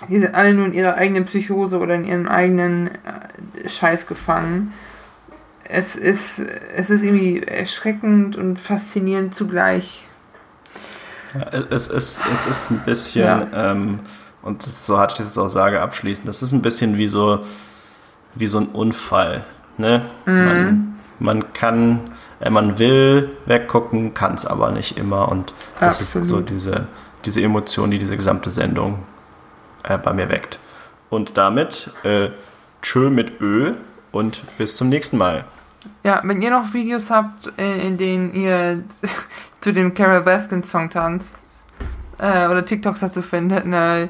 [0.08, 4.72] Die sind alle nur in ihrer eigenen Psychose oder in ihrem eigenen äh, Scheiß gefangen.
[5.64, 10.07] Es ist, es ist irgendwie erschreckend und faszinierend zugleich.
[11.70, 13.72] Es, ist, es ist ein bisschen, ja.
[13.72, 14.00] ähm,
[14.42, 17.44] und das, so hatte ich das auch sage abschließend, das ist ein bisschen wie so,
[18.34, 19.44] wie so ein Unfall.
[19.76, 20.02] Ne?
[20.26, 20.34] Mhm.
[20.34, 22.10] Man, man kann,
[22.40, 25.28] äh, man will weggucken, kann es aber nicht immer.
[25.28, 26.24] Und das Absolut.
[26.24, 26.86] ist so diese,
[27.24, 29.00] diese Emotion, die diese gesamte Sendung
[29.82, 30.58] äh, bei mir weckt.
[31.10, 32.28] Und damit äh,
[32.82, 33.72] tschö mit Ö
[34.12, 35.44] und bis zum nächsten Mal.
[36.04, 38.84] Ja, wenn ihr noch Videos habt, in, in denen ihr
[39.60, 41.36] zu dem Carol Baskin Song tanzt
[42.18, 44.08] äh, oder TikToks dazu findet, ne,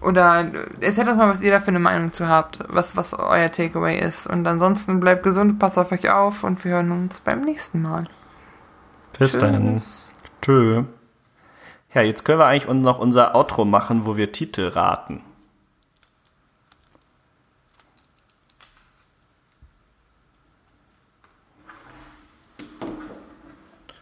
[0.00, 0.46] oder
[0.80, 3.98] erzählt uns mal, was ihr da für eine Meinung zu habt, was, was euer Takeaway
[3.98, 4.26] ist.
[4.26, 8.06] Und ansonsten bleibt gesund, passt auf euch auf und wir hören uns beim nächsten Mal.
[9.18, 9.40] Bis Tschüss.
[9.40, 9.82] dann.
[10.40, 10.84] Tschö.
[11.92, 15.22] Ja, jetzt können wir eigentlich noch unser Outro machen, wo wir Titel raten.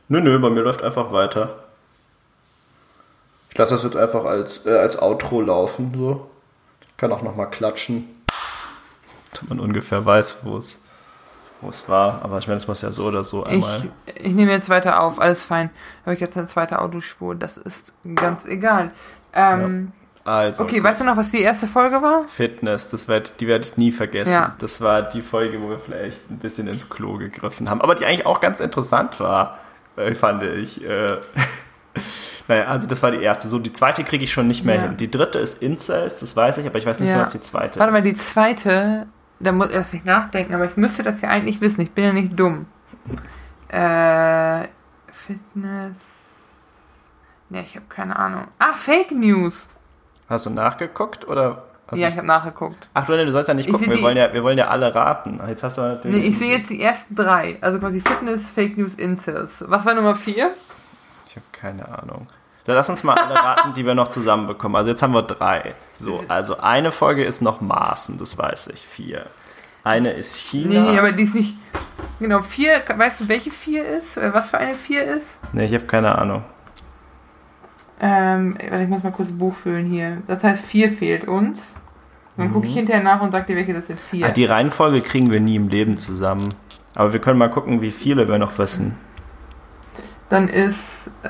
[0.09, 1.64] Nö, nö, bei mir läuft einfach weiter.
[3.50, 5.92] Ich lasse das jetzt einfach als, äh, als Outro laufen.
[5.96, 6.30] So.
[6.80, 8.09] Ich kann auch nochmal klatschen.
[9.34, 10.80] Damit man ungefähr weiß, wo es
[11.61, 12.22] wo es war.
[12.22, 13.82] Aber ich meine, es muss ja so oder so einmal.
[14.06, 15.70] Ich, ich nehme jetzt weiter auf, alles fein.
[16.04, 18.92] Habe ich jetzt eine zweite Autospur, das ist ganz egal.
[19.32, 19.92] Ähm,
[20.24, 20.32] ja.
[20.32, 22.26] also, okay, weißt du noch, was die erste Folge war?
[22.28, 24.32] Fitness, das werd, die werde ich nie vergessen.
[24.32, 24.54] Ja.
[24.59, 27.82] Das war die Folge, wo wir vielleicht ein bisschen ins Klo gegriffen haben.
[27.82, 29.59] Aber die eigentlich auch ganz interessant war,
[29.99, 30.84] äh, fand ich.
[30.84, 31.18] Äh,
[32.49, 33.46] Naja, also das war die erste.
[33.46, 34.82] So, die zweite kriege ich schon nicht mehr ja.
[34.82, 34.96] hin.
[34.96, 37.16] Die dritte ist Incels, das weiß ich, aber ich weiß nicht ja.
[37.16, 38.05] mehr, was die zweite Warte ist.
[38.05, 39.07] mal, die zweite,
[39.38, 41.82] da muss erst nicht nachdenken, aber ich müsste das ja eigentlich wissen.
[41.82, 42.66] Ich bin ja nicht dumm.
[43.68, 44.66] Äh,
[45.12, 45.96] Fitness.
[47.51, 48.44] Ne, ich habe keine Ahnung.
[48.59, 49.68] Ah, Fake News.
[50.28, 51.67] Hast du nachgeguckt oder?
[51.97, 52.89] Ja, ich habe nachgeguckt.
[52.95, 55.41] Ach du, du sollst ja nicht gucken, wir wollen ja, wir wollen ja alle raten.
[55.49, 57.57] Jetzt hast du halt nee, ich sehe jetzt die ersten drei.
[57.61, 59.64] Also quasi Fitness, Fake News, Incels.
[59.66, 60.51] Was war Nummer vier?
[61.28, 62.26] Ich habe keine Ahnung.
[62.64, 64.76] Dann lass uns mal alle raten, die wir noch zusammenbekommen.
[64.76, 65.74] Also jetzt haben wir drei.
[65.97, 68.86] So, also eine Folge ist noch Maßen, das weiß ich.
[68.86, 69.24] Vier.
[69.84, 70.82] Eine ist China.
[70.82, 71.57] Nee, nee, aber die ist nicht.
[72.20, 72.82] Genau, vier.
[72.95, 74.18] Weißt du, welche vier ist?
[74.18, 75.41] Oder was für eine vier ist?
[75.55, 76.45] Nee, ich habe keine Ahnung.
[78.01, 80.18] Ähm, ich muss mal kurz Buch füllen hier.
[80.26, 81.61] Das heißt, vier fehlt uns.
[82.36, 82.53] Dann mhm.
[82.53, 83.99] gucke ich hinterher nach und sag dir, welche das sind.
[83.99, 84.26] Vier.
[84.26, 86.49] Ah, die Reihenfolge kriegen wir nie im Leben zusammen.
[86.94, 88.96] Aber wir können mal gucken, wie viele wir noch wissen.
[90.28, 91.11] Dann ist.
[91.22, 91.28] Äh,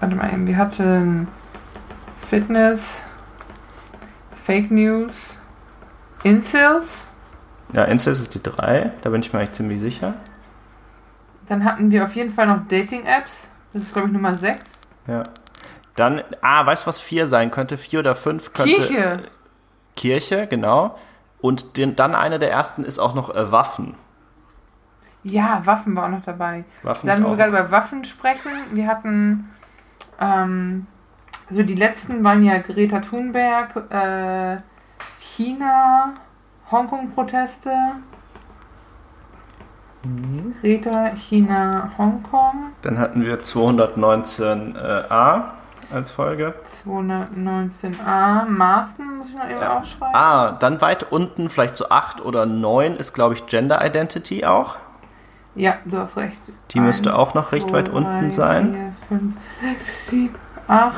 [0.00, 1.28] warte mal, wir hatten
[2.28, 3.00] Fitness,
[4.32, 5.34] Fake News,
[6.22, 7.04] Incels.
[7.72, 10.14] Ja, Incels ist die 3, da bin ich mir eigentlich ziemlich sicher.
[11.48, 13.48] Dann hatten wir auf jeden Fall noch Dating-Apps.
[13.72, 14.79] Das ist, glaube ich, Nummer 6.
[15.10, 15.22] Ja.
[15.96, 17.76] Dann, ah, weißt du, was 4 sein könnte?
[17.76, 18.74] 4 oder 5 könnte.
[18.74, 19.22] Kirche.
[19.96, 20.96] Kirche, genau.
[21.40, 23.94] Und den, dann eine der ersten ist auch noch äh, Waffen.
[25.22, 26.64] Ja, Waffen war auch noch dabei.
[26.82, 29.50] Waffen dann, wo wir gerade über Waffen sprechen, wir hatten,
[30.18, 30.86] ähm,
[31.50, 34.58] also die letzten waren ja Greta Thunberg, äh,
[35.20, 36.14] China,
[36.70, 37.72] Hongkong-Proteste.
[40.60, 42.72] Greta, China, Hongkong.
[42.82, 45.42] Dann hatten wir 219a
[45.92, 46.54] als Folge.
[46.86, 49.78] 219a, Maßen muss ich noch eben ja.
[49.78, 50.14] aufschreiben.
[50.14, 54.76] Ah, dann weit unten, vielleicht so 8 oder 9 ist, glaube ich, Gender Identity auch.
[55.54, 56.38] Ja, du hast recht.
[56.70, 58.94] Die Eins, müsste auch noch recht zwei, weit unten drei, sein.
[59.08, 60.34] 4, 5, 6, 7,
[60.68, 60.94] 8,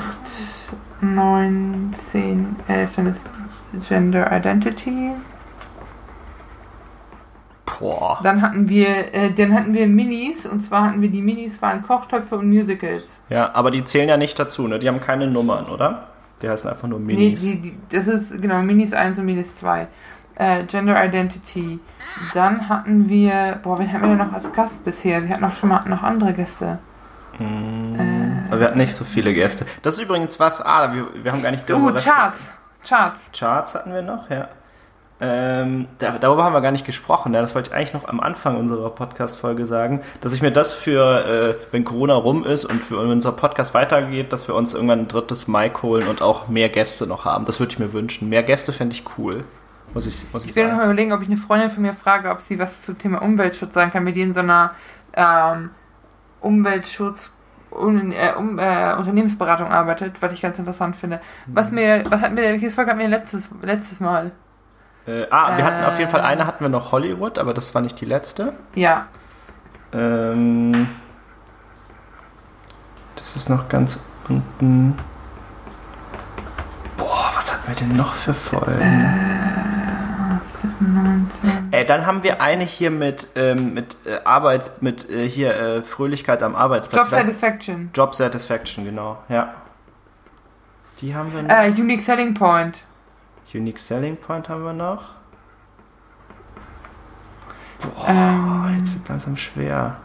[1.00, 2.96] 9, 10, 11.
[2.96, 3.22] Dann ist
[3.88, 5.12] Gender Identity.
[7.78, 8.20] Boah.
[8.22, 11.82] Dann hatten wir, äh, dann hatten wir Minis und zwar hatten wir die Minis waren
[11.82, 13.04] Kochtöpfe und Musicals.
[13.28, 14.78] Ja, aber die zählen ja nicht dazu, ne?
[14.78, 16.08] Die haben keine Nummern, oder?
[16.42, 17.42] Die heißen einfach nur Minis.
[17.42, 19.86] Nee, die, die, das ist genau Minis 1 und Minis 2.
[20.34, 21.78] Äh, Gender Identity.
[22.34, 25.22] Dann hatten wir, boah, wen hatten wir denn noch als Gast bisher?
[25.22, 26.78] Wir hatten auch schon mal noch andere Gäste.
[27.38, 29.66] Hm, aber wir hatten nicht so viele Gäste.
[29.82, 32.52] Das ist übrigens was, ah, wir, wir haben gar nicht Uh, darüber Charts.
[32.86, 33.30] Charts.
[33.38, 34.48] Charts hatten wir noch, ja.
[35.24, 37.32] Ähm, da, darüber haben wir gar nicht gesprochen.
[37.32, 40.72] Ja, das wollte ich eigentlich noch am Anfang unserer Podcast-Folge sagen, dass ich mir das
[40.72, 44.98] für, äh, wenn Corona rum ist und für unser Podcast weitergeht, dass wir uns irgendwann
[44.98, 47.44] ein drittes Mic holen und auch mehr Gäste noch haben.
[47.44, 48.30] Das würde ich mir wünschen.
[48.30, 49.44] Mehr Gäste fände ich cool.
[49.94, 51.94] Muss ich, muss ich, Ich will noch mal überlegen, ob ich eine Freundin von mir
[51.94, 54.72] frage, ob sie was zum Thema Umweltschutz sagen kann, weil die in so einer
[55.14, 55.70] ähm,
[56.40, 57.30] Umweltschutz
[57.70, 61.20] un, äh, um, äh, Unternehmensberatung arbeitet, was ich ganz interessant finde.
[61.46, 64.32] Was mir, was hatten wir, welches Folge hatten wir letztes, letztes Mal?
[65.06, 66.24] Äh, ah, wir hatten auf jeden Fall Äh.
[66.24, 68.52] eine hatten wir noch Hollywood, aber das war nicht die letzte.
[68.74, 69.06] Ja.
[69.92, 70.88] Ähm,
[73.16, 73.98] das ist noch ganz
[74.28, 74.96] unten.
[76.96, 79.42] Boah, was hatten wir denn noch für Folgen?
[80.80, 81.72] 19.
[81.72, 85.82] Äh, dann haben wir eine hier mit, ähm, mit äh, Arbeits, mit äh, hier äh,
[85.82, 87.10] Fröhlichkeit am Arbeitsplatz.
[87.10, 87.90] Job Satisfaction.
[87.94, 89.54] Job Satisfaction, genau, ja.
[91.00, 91.50] Die haben wir noch.
[91.50, 92.84] Äh, Unique Selling Point.
[93.54, 95.10] Unique Selling Point haben wir noch.
[97.80, 98.74] Boah, Ähm.
[98.78, 99.96] jetzt wird langsam schwer.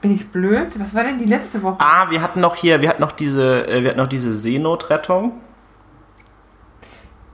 [0.00, 0.68] Bin ich blöd?
[0.78, 1.76] Was war denn die letzte Woche?
[1.80, 5.32] Ah, wir hatten noch hier, wir hatten noch diese, äh, wir hatten noch diese Seenotrettung.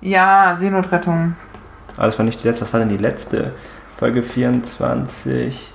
[0.00, 1.34] Ja, Seenotrettung.
[1.96, 3.52] Aber das war nicht die letzte, was war denn die letzte?
[3.98, 5.72] Folge 24.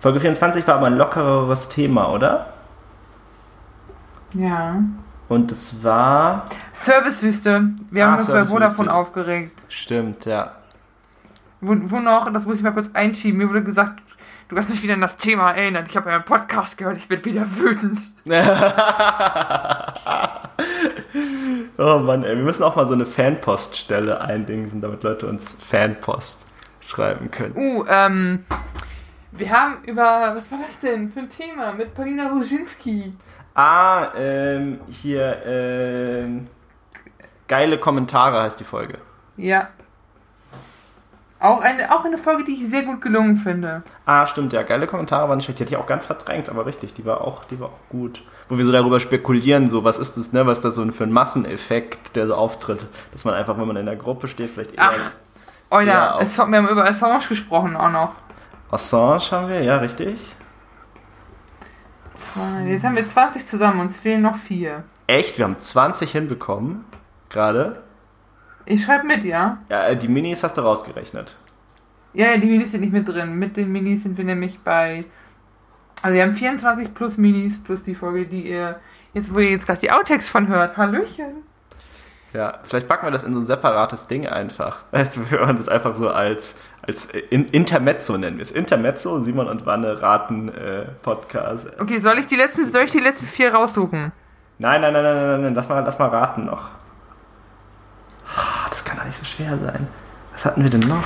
[0.00, 2.46] Folge 24 war aber ein lockereres Thema, oder?
[4.34, 4.76] Ja.
[5.28, 6.48] Und es war.
[6.72, 7.70] Servicewüste.
[7.90, 8.46] Wir haben Ah, uns bei.
[8.46, 9.60] Vodafone aufgeregt.
[9.68, 10.52] Stimmt, ja.
[11.60, 14.00] Wo, wo noch, das muss ich mal kurz einschieben, mir wurde gesagt,
[14.48, 15.88] du hast mich wieder an das Thema erinnert.
[15.88, 18.00] Ich habe einen Podcast gehört, ich bin wieder wütend.
[21.80, 26.40] Oh Mann, ey, wir müssen auch mal so eine Fanpoststelle eindingsen, damit Leute uns Fanpost
[26.80, 27.54] schreiben können.
[27.56, 28.44] Uh, ähm,
[29.32, 31.72] wir haben über, was war das denn für ein Thema?
[31.72, 33.12] Mit Paulina Ruzinski.
[33.58, 36.46] Ah, ähm, hier, ähm,
[37.48, 38.98] geile Kommentare heißt die Folge.
[39.36, 39.70] Ja.
[41.40, 43.82] Auch eine, auch eine Folge, die ich sehr gut gelungen finde.
[44.06, 45.58] Ah, stimmt, ja, geile Kommentare waren nicht schlecht.
[45.58, 48.22] Die hatte ich auch ganz verdrängt, aber richtig, die war auch, die war auch gut.
[48.48, 51.02] Wo wir so darüber spekulieren, so, was ist das, ne, was ist das so für
[51.02, 54.74] ein Masseneffekt, der so auftritt, dass man einfach, wenn man in der Gruppe steht, vielleicht
[54.74, 54.92] eher...
[54.92, 55.76] Ach.
[55.76, 58.14] Oder, Ja, wir haben über Assange gesprochen auch noch.
[58.70, 60.36] Assange haben wir, ja, richtig.
[62.66, 64.84] Jetzt haben wir 20 zusammen, uns fehlen noch vier.
[65.06, 66.84] Echt, wir haben 20 hinbekommen,
[67.28, 67.82] gerade.
[68.66, 69.58] Ich schreibe mit, ja?
[69.70, 71.36] Ja, äh, die Minis hast du rausgerechnet.
[72.12, 73.38] Ja, ja, die Minis sind nicht mit drin.
[73.38, 75.04] Mit den Minis sind wir nämlich bei.
[76.02, 78.80] Also wir haben 24 plus Minis plus die Folge, die ihr.
[79.14, 80.76] Jetzt, wo ihr jetzt gerade die Outtakes von hört.
[80.76, 81.47] Hallöchen.
[82.34, 84.84] Ja, vielleicht packen wir das in so ein separates Ding einfach.
[84.92, 86.56] Also wir hören das einfach so als,
[86.86, 88.50] als in, Intermezzo nennen wir es.
[88.50, 91.68] Intermezzo, Simon und Wanne raten äh, Podcast.
[91.80, 94.12] Okay, soll ich die letzten, soll ich die letzten vier raussuchen?
[94.58, 96.70] Nein, nein, nein, nein, nein, nein, lass mal, lass mal raten noch.
[98.26, 99.88] Ah, Das kann doch nicht so schwer sein.
[100.32, 101.04] Was hatten wir denn noch?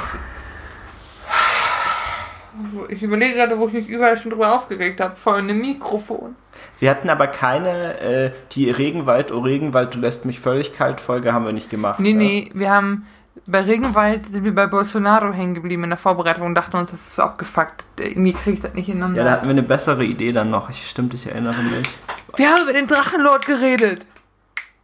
[2.88, 5.16] Ich überlege gerade, wo ich mich überall schon drüber aufgeregt habe.
[5.16, 6.36] Vor einem Mikrofon.
[6.78, 11.32] Wir hatten aber keine, äh, die Regenwald, oh Regenwald, du lässt mich völlig kalt Folge
[11.32, 12.00] haben wir nicht gemacht.
[12.00, 12.18] Nee, ne?
[12.24, 13.06] nee, wir haben.
[13.46, 17.08] Bei Regenwald sind wir bei Bolsonaro hängen geblieben in der Vorbereitung und dachten uns, das
[17.08, 17.86] ist abgefuckt.
[17.98, 19.30] Irgendwie kriegt das nicht Ja, da ineinander.
[19.32, 20.68] hatten wir eine bessere Idee dann noch.
[20.70, 21.88] Ich, stimmt, ich erinnere mich.
[22.36, 24.06] wir haben über den Drachenlord geredet.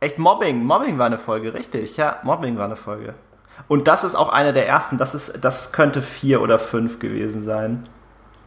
[0.01, 0.65] Echt Mobbing.
[0.65, 1.97] Mobbing war eine Folge, richtig.
[1.99, 3.15] Ja, Mobbing war eine Folge.
[3.67, 4.97] Und das ist auch eine der ersten.
[4.99, 7.83] Das, ist, das könnte vier oder fünf gewesen sein.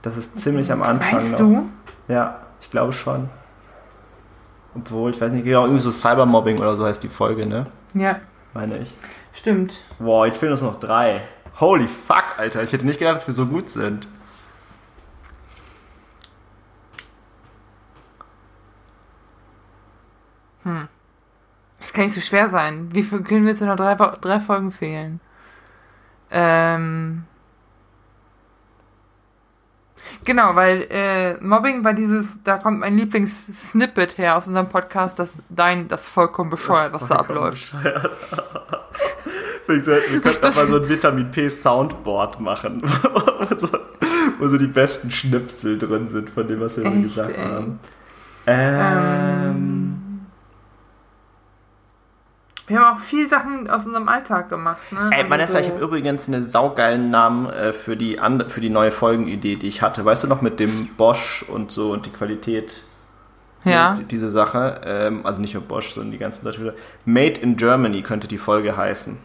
[0.02, 1.38] Das ist ziemlich am Anfang weißt noch.
[1.40, 1.70] du?
[2.08, 3.30] Ja, ich glaube schon.
[4.74, 7.68] Obwohl, ich weiß nicht genau, irgendwie so Cybermobbing oder so heißt die Folge, ne?
[7.94, 8.20] Ja,
[8.54, 8.96] Meine ich.
[9.34, 9.74] stimmt.
[10.00, 11.22] Boah, jetzt fehlen uns noch drei.
[11.60, 12.64] Holy fuck, Alter.
[12.64, 14.08] Ich hätte nicht gedacht, dass wir so gut sind.
[21.92, 22.88] Das kann nicht so schwer sein.
[22.94, 25.20] Wie viel können wir zu noch drei, drei Folgen fehlen?
[26.32, 27.26] Ähm.
[30.24, 35.34] Genau, weil äh, Mobbing war dieses, da kommt mein Lieblings-Snippet her aus unserem Podcast, dass
[35.50, 37.74] dein, das vollkommen bescheuert, was da Vollkommen abläuft.
[37.74, 38.18] bescheuert.
[39.68, 42.82] Wir könnten auch mal so ein Vitamin P Soundboard machen,
[43.50, 43.68] wo, so,
[44.40, 47.46] wo so die besten Schnipsel drin sind von dem, was wir so Echt, gesagt ey.
[47.46, 47.80] haben.
[48.48, 50.11] Ähm,
[52.72, 55.10] Wir haben auch viel Sachen aus unserem Alltag gemacht, ne?
[55.12, 58.62] Ey, Also Vanessa, ich so- habe übrigens einen saugeilen Namen äh, für, die and für
[58.62, 60.06] die neue Folgenidee, die ich hatte.
[60.06, 62.84] Weißt du noch mit dem Bosch und so und die Qualität?
[63.66, 63.94] Ja.
[63.96, 64.82] Die- Diese Sache.
[64.86, 66.74] Ähm, also nicht nur Bosch, sondern die ganzen Leute.
[67.06, 69.18] Made in Germany könnte die Folge heißen.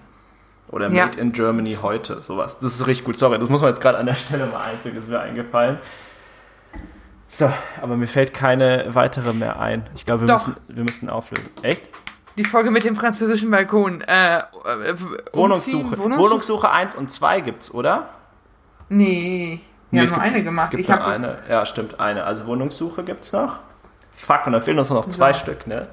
[0.68, 1.06] Oder Ja.
[1.06, 2.58] Made in Germany heute, sowas.
[2.58, 3.16] Das ist richtig gut.
[3.16, 5.78] Sorry, das muss man jetzt gerade an der Stelle mal einfügen, ist mir eingefallen.
[7.28, 7.50] So,
[7.82, 9.88] aber mir fällt keine weitere mehr ein.
[9.94, 10.34] Ich glaube, wir Doch.
[10.46, 11.50] müssen, wir müssen auflösen.
[11.62, 11.88] Echt?
[12.36, 14.00] Die Folge mit dem französischen Balkon.
[14.02, 14.42] Äh, äh,
[15.32, 15.96] Wohnungssuche.
[15.98, 16.18] Wohnungssuche.
[16.18, 18.10] Wohnungssuche 1 und 2 gibt's, oder?
[18.88, 19.60] Nee,
[19.90, 20.64] wir Nee, haben es nur gibt- eine gemacht.
[20.66, 21.38] Es gibt ich nur eine.
[21.48, 22.24] Ja, stimmt, eine.
[22.24, 23.58] Also Wohnungssuche gibt's noch.
[24.16, 25.40] Fuck, und dann fehlen uns noch zwei So.
[25.40, 25.88] Stück, ne?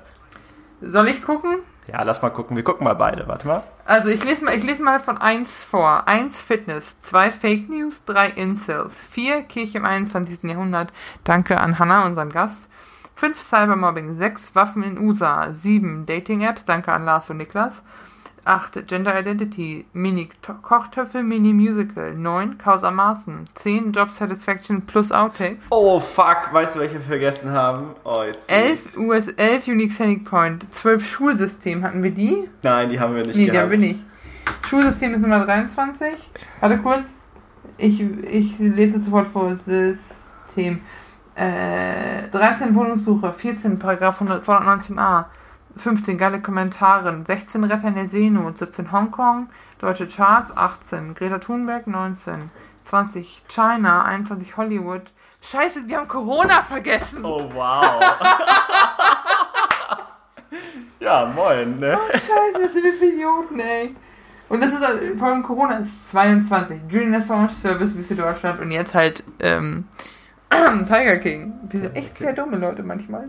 [0.82, 1.60] Soll ich gucken?
[1.88, 2.56] Ja, lass mal gucken.
[2.56, 3.28] Wir gucken mal beide.
[3.28, 3.64] Warte mal.
[3.86, 6.08] Also ich lese mal, ich lese mal von 1 vor.
[6.08, 10.44] 1 Fitness, 2 Fake News, 3 Incels, 4 Kirche im 21.
[10.44, 10.94] Jahrhundert.
[11.26, 12.70] Danke an Hannah, unseren Gast.
[13.16, 17.84] 5 Cybermobbing, 6 Waffen in USA, 7 Dating Apps, danke an Lars und Niklas.
[18.46, 20.28] 8 Gender Identity, Mini
[20.62, 25.68] Kochtöpfe, Mini Musical, 9 Causa Maßen, 10 Job Satisfaction plus Outtakes.
[25.70, 26.50] Oh, fuck.
[26.52, 27.92] Weißt du, welche wir vergessen haben?
[28.04, 28.52] Oh, jetzt.
[28.52, 32.50] 11 US, 11 Unique Selling Point, 12 Schulsystem, hatten wir die?
[32.64, 33.64] Nein, die haben wir nicht Nee, die gehabt.
[33.64, 34.00] haben wir nicht.
[34.68, 36.16] Schulsystem ist Nummer 23.
[36.60, 37.06] Warte kurz.
[37.78, 39.56] Ich, ich lese sofort vor.
[39.66, 40.82] System.
[41.36, 43.34] Äh, 13 Wohnungssuche.
[43.34, 45.26] 14 Paragraph 100 219a.
[45.78, 47.24] 15 geile Kommentare.
[47.26, 48.58] 16 Retter in der Seenot.
[48.58, 49.50] 17 Hongkong.
[49.80, 50.56] Deutsche Charts.
[50.56, 51.88] 18 Greta Thunberg.
[51.88, 52.52] 19
[52.86, 54.04] 20 China.
[54.04, 55.12] 21 Hollywood.
[55.42, 57.26] Scheiße, wir haben Corona vergessen.
[57.26, 58.02] Oh, wow.
[61.02, 62.00] ja, moin, ne?
[62.00, 63.94] Oh, Scheiße, was sind wir für Idioten, ey.
[64.48, 66.84] Und das ist äh, vor allem Corona ist 22.
[66.90, 69.88] Julian Assange Service Wüste Deutschland und jetzt halt ähm,
[70.86, 71.54] Tiger King.
[71.70, 73.26] Wir sind echt sehr dumme Leute manchmal.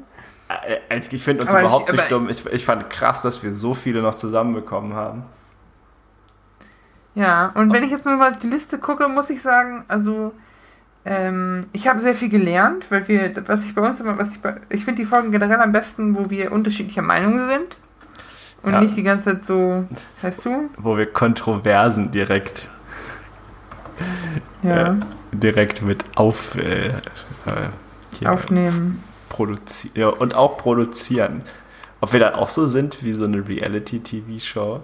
[0.88, 2.28] Äh, Ich finde uns Aber ich- überhaupt nicht aber- dumm.
[2.28, 5.24] Ich, ich fand krass, dass wir so viele noch zusammenbekommen haben.
[7.14, 10.32] Ja, und wenn ich jetzt nur mal auf die Liste gucke, muss ich sagen, also
[11.04, 14.40] ähm, ich habe sehr viel gelernt, weil wir, was ich bei uns immer, was ich
[14.42, 17.76] bei, ich finde die Folgen generell am besten, wo wir unterschiedlicher Meinung sind
[18.62, 18.80] und Ja.
[18.80, 19.84] nicht die ganze Zeit so,
[20.22, 20.70] weißt du?
[20.76, 22.68] Wo wir Kontroversen direkt,
[24.62, 24.94] Ja, äh,
[25.34, 26.92] direkt mit auf, äh, äh,
[28.12, 29.02] hier aufnehmen.
[29.28, 31.42] produzieren ja, und auch produzieren.
[32.00, 34.80] Ob wir dann auch so sind wie so eine Reality-TV-Show.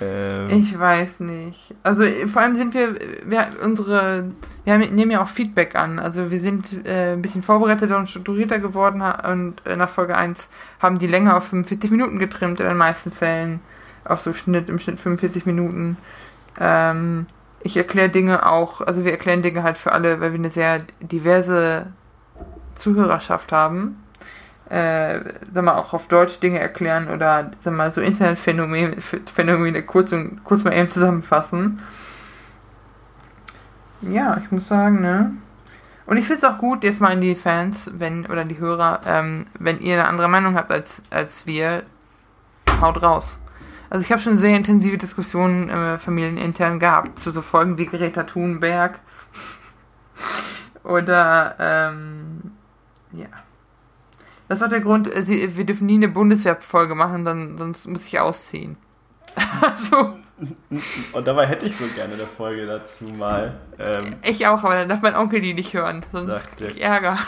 [0.00, 1.74] Ähm, Ich weiß nicht.
[1.82, 4.32] Also vor allem sind wir, wir unsere,
[4.64, 5.98] wir haben, nehmen ja auch Feedback an.
[5.98, 10.98] Also wir sind äh, ein bisschen vorbereiteter und strukturierter geworden und nach Folge 1 haben
[10.98, 13.60] die Länge auf 45 Minuten getrimmt in den meisten Fällen.
[14.04, 15.96] Auf so Schnitt, im Schnitt 45 Minuten.
[16.58, 17.26] Ähm,
[17.60, 20.80] ich erkläre Dinge auch, also wir erklären Dinge halt für alle, weil wir eine sehr
[21.00, 21.86] diverse
[22.74, 24.02] Zuhörerschaft haben.
[24.70, 25.20] Äh,
[25.54, 30.44] sag mal, auch auf Deutsch Dinge erklären oder sag mal, so Internetphänomene Phänomene kurz, und,
[30.44, 31.80] kurz mal eben zusammenfassen.
[34.02, 35.32] Ja, ich muss sagen, ne?
[36.06, 39.00] Und ich finde es auch gut, jetzt mal an die Fans, wenn, oder die Hörer,
[39.06, 41.82] ähm, wenn ihr eine andere Meinung habt als, als wir,
[42.80, 43.38] haut raus.
[43.90, 48.24] Also ich habe schon sehr intensive Diskussionen äh, familienintern gehabt zu so Folgen wie Greta
[48.24, 49.00] Thunberg
[50.84, 52.52] oder ähm,
[53.12, 53.26] ja.
[54.48, 58.04] Das war der Grund, äh, sie, wir dürfen nie eine Bundeswehrfolge machen, dann, sonst muss
[58.06, 58.76] ich ausziehen.
[59.60, 60.14] also,
[61.12, 63.58] und dabei hätte ich so gerne eine Folge dazu mal.
[63.78, 66.76] Ähm, ich auch, aber dann darf mein Onkel die nicht hören, sonst Sagt krieg der-
[66.76, 67.18] ich Ärger.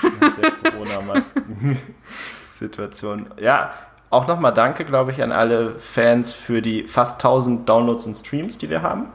[0.71, 3.27] Corona-Masken-Situation.
[3.39, 3.73] Ja,
[4.11, 8.59] auch nochmal danke, glaube ich, an alle Fans für die fast 1000 Downloads und Streams,
[8.59, 9.07] die wir haben.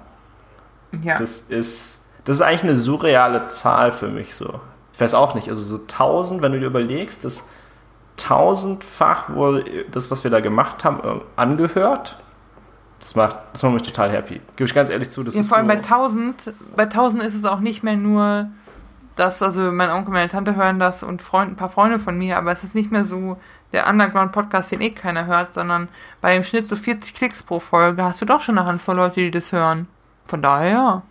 [1.04, 1.20] Ja.
[1.20, 4.62] Das ist, das ist eigentlich eine surreale Zahl für mich so.
[4.94, 7.50] Ich weiß auch nicht, also so 1000, wenn du dir überlegst, das
[8.16, 12.18] tausendfach wurde das, was wir da gemacht haben, äh, angehört.
[13.00, 14.40] Das macht, das macht mich total happy.
[14.56, 17.24] Gebe ich ganz ehrlich zu, das ja, ist vor allem so, bei 1000, bei 1000
[17.24, 18.48] ist es auch nicht mehr nur,
[19.18, 22.38] dass, also mein Onkel, meine Tante hören das und Freund, ein paar Freunde von mir,
[22.38, 23.38] aber es ist nicht mehr so
[23.76, 25.90] der Underground-Podcast, den eh keiner hört, sondern
[26.22, 29.20] bei im Schnitt so 40 Klicks pro Folge hast du doch schon eine Handvoll Leute,
[29.20, 29.88] die das hören.
[30.26, 31.04] Von daher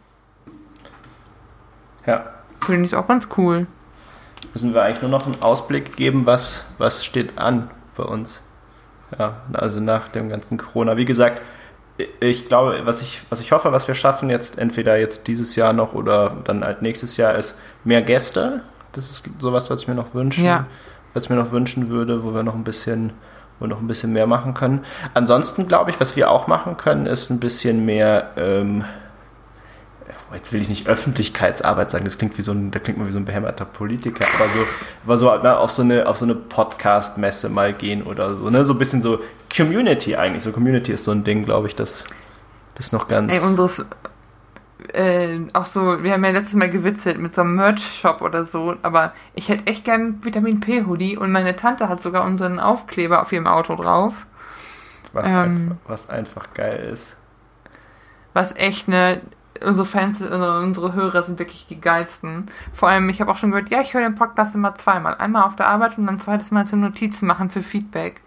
[2.07, 2.25] ja,
[2.65, 3.67] finde ich auch ganz cool.
[4.55, 8.43] müssen wir eigentlich nur noch einen Ausblick geben, was, was steht an bei uns.
[9.19, 10.97] Ja, also nach dem ganzen Corona.
[10.97, 11.43] Wie gesagt,
[12.19, 15.73] ich glaube, was ich, was ich hoffe, was wir schaffen jetzt, entweder jetzt dieses Jahr
[15.75, 18.63] noch oder dann halt nächstes Jahr, ist mehr Gäste.
[18.93, 20.67] Das ist sowas, was ich mir noch wünschen, Ja.
[21.15, 23.13] Was mir noch wünschen würde, wo wir noch ein bisschen,
[23.61, 24.85] wo noch ein bisschen mehr machen können.
[25.15, 28.85] Ansonsten glaube ich, was wir auch machen können, ist ein bisschen mehr, ähm,
[30.35, 33.13] jetzt will ich nicht Öffentlichkeitsarbeit sagen, das klingt wie so ein, da klingt man wie
[33.13, 34.67] so ein behämmerter Politiker, aber so,
[35.05, 38.75] aber so na, auf so eine, so eine Podcast-Messe mal gehen oder so, ne, so
[38.75, 39.21] ein bisschen so
[39.55, 42.05] Community eigentlich, so Community ist so ein Ding, glaube ich, das,
[42.75, 43.87] das noch ganz, Ey, unseres,
[44.93, 48.77] äh, auch so, wir haben ja letztes Mal gewitzelt mit so einem Merch-Shop oder so,
[48.83, 53.33] aber ich hätte echt gern Vitamin P-Hoodie und meine Tante hat sogar unseren Aufkleber auf
[53.33, 54.15] ihrem Auto drauf.
[55.13, 57.17] was, ähm, einfach, was einfach geil ist.
[58.35, 59.23] Was echt ne,
[59.65, 62.51] unsere Fans, unsere Hörer sind wirklich die geilsten.
[62.73, 65.15] Vor allem, ich habe auch schon gehört, ja, ich höre den Podcast immer zweimal.
[65.17, 68.23] Einmal auf der Arbeit und dann zweites Mal zum Notizen machen für Feedback.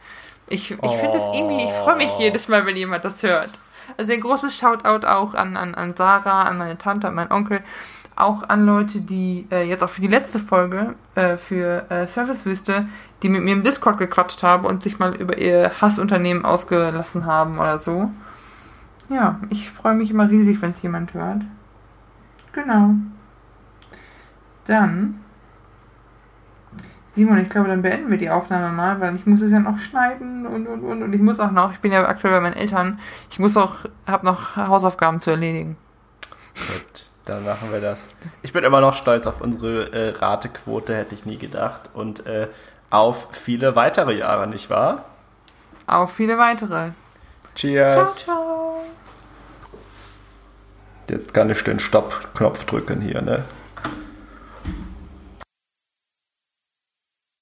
[0.50, 3.52] Ich, ich finde das irgendwie, ich freue mich jedes Mal, wenn jemand das hört.
[3.98, 7.62] Also ein großes Shoutout auch an, an, an Sarah, an meine Tante, an meinen Onkel,
[8.16, 12.88] auch an Leute, die äh, jetzt auch für die letzte Folge äh, für äh, Servicewüste,
[13.22, 17.60] die mit mir im Discord gequatscht haben und sich mal über ihr Hassunternehmen ausgelassen haben
[17.60, 18.12] oder so.
[19.10, 21.42] Ja, ich freue mich immer riesig, wenn es jemand hört.
[22.52, 22.96] Genau.
[24.66, 25.24] Dann
[27.18, 29.80] Simon, ich glaube, dann beenden wir die Aufnahme mal, weil ich muss es ja noch
[29.80, 32.54] schneiden und und und und ich muss auch noch, ich bin ja aktuell bei meinen
[32.54, 33.00] Eltern,
[33.32, 33.74] ich muss auch,
[34.06, 35.78] habe noch Hausaufgaben zu erledigen.
[36.54, 38.08] Gut, dann machen wir das.
[38.44, 42.50] Ich bin immer noch stolz auf unsere äh, Ratequote, hätte ich nie gedacht und äh,
[42.92, 45.06] auf viele weitere Jahre, nicht wahr?
[45.88, 46.92] Auf viele weitere.
[47.56, 48.26] Cheers.
[48.26, 48.84] Ciao, ciao.
[51.10, 53.44] Jetzt kann ich den Stopp-Knopf drücken hier, ne?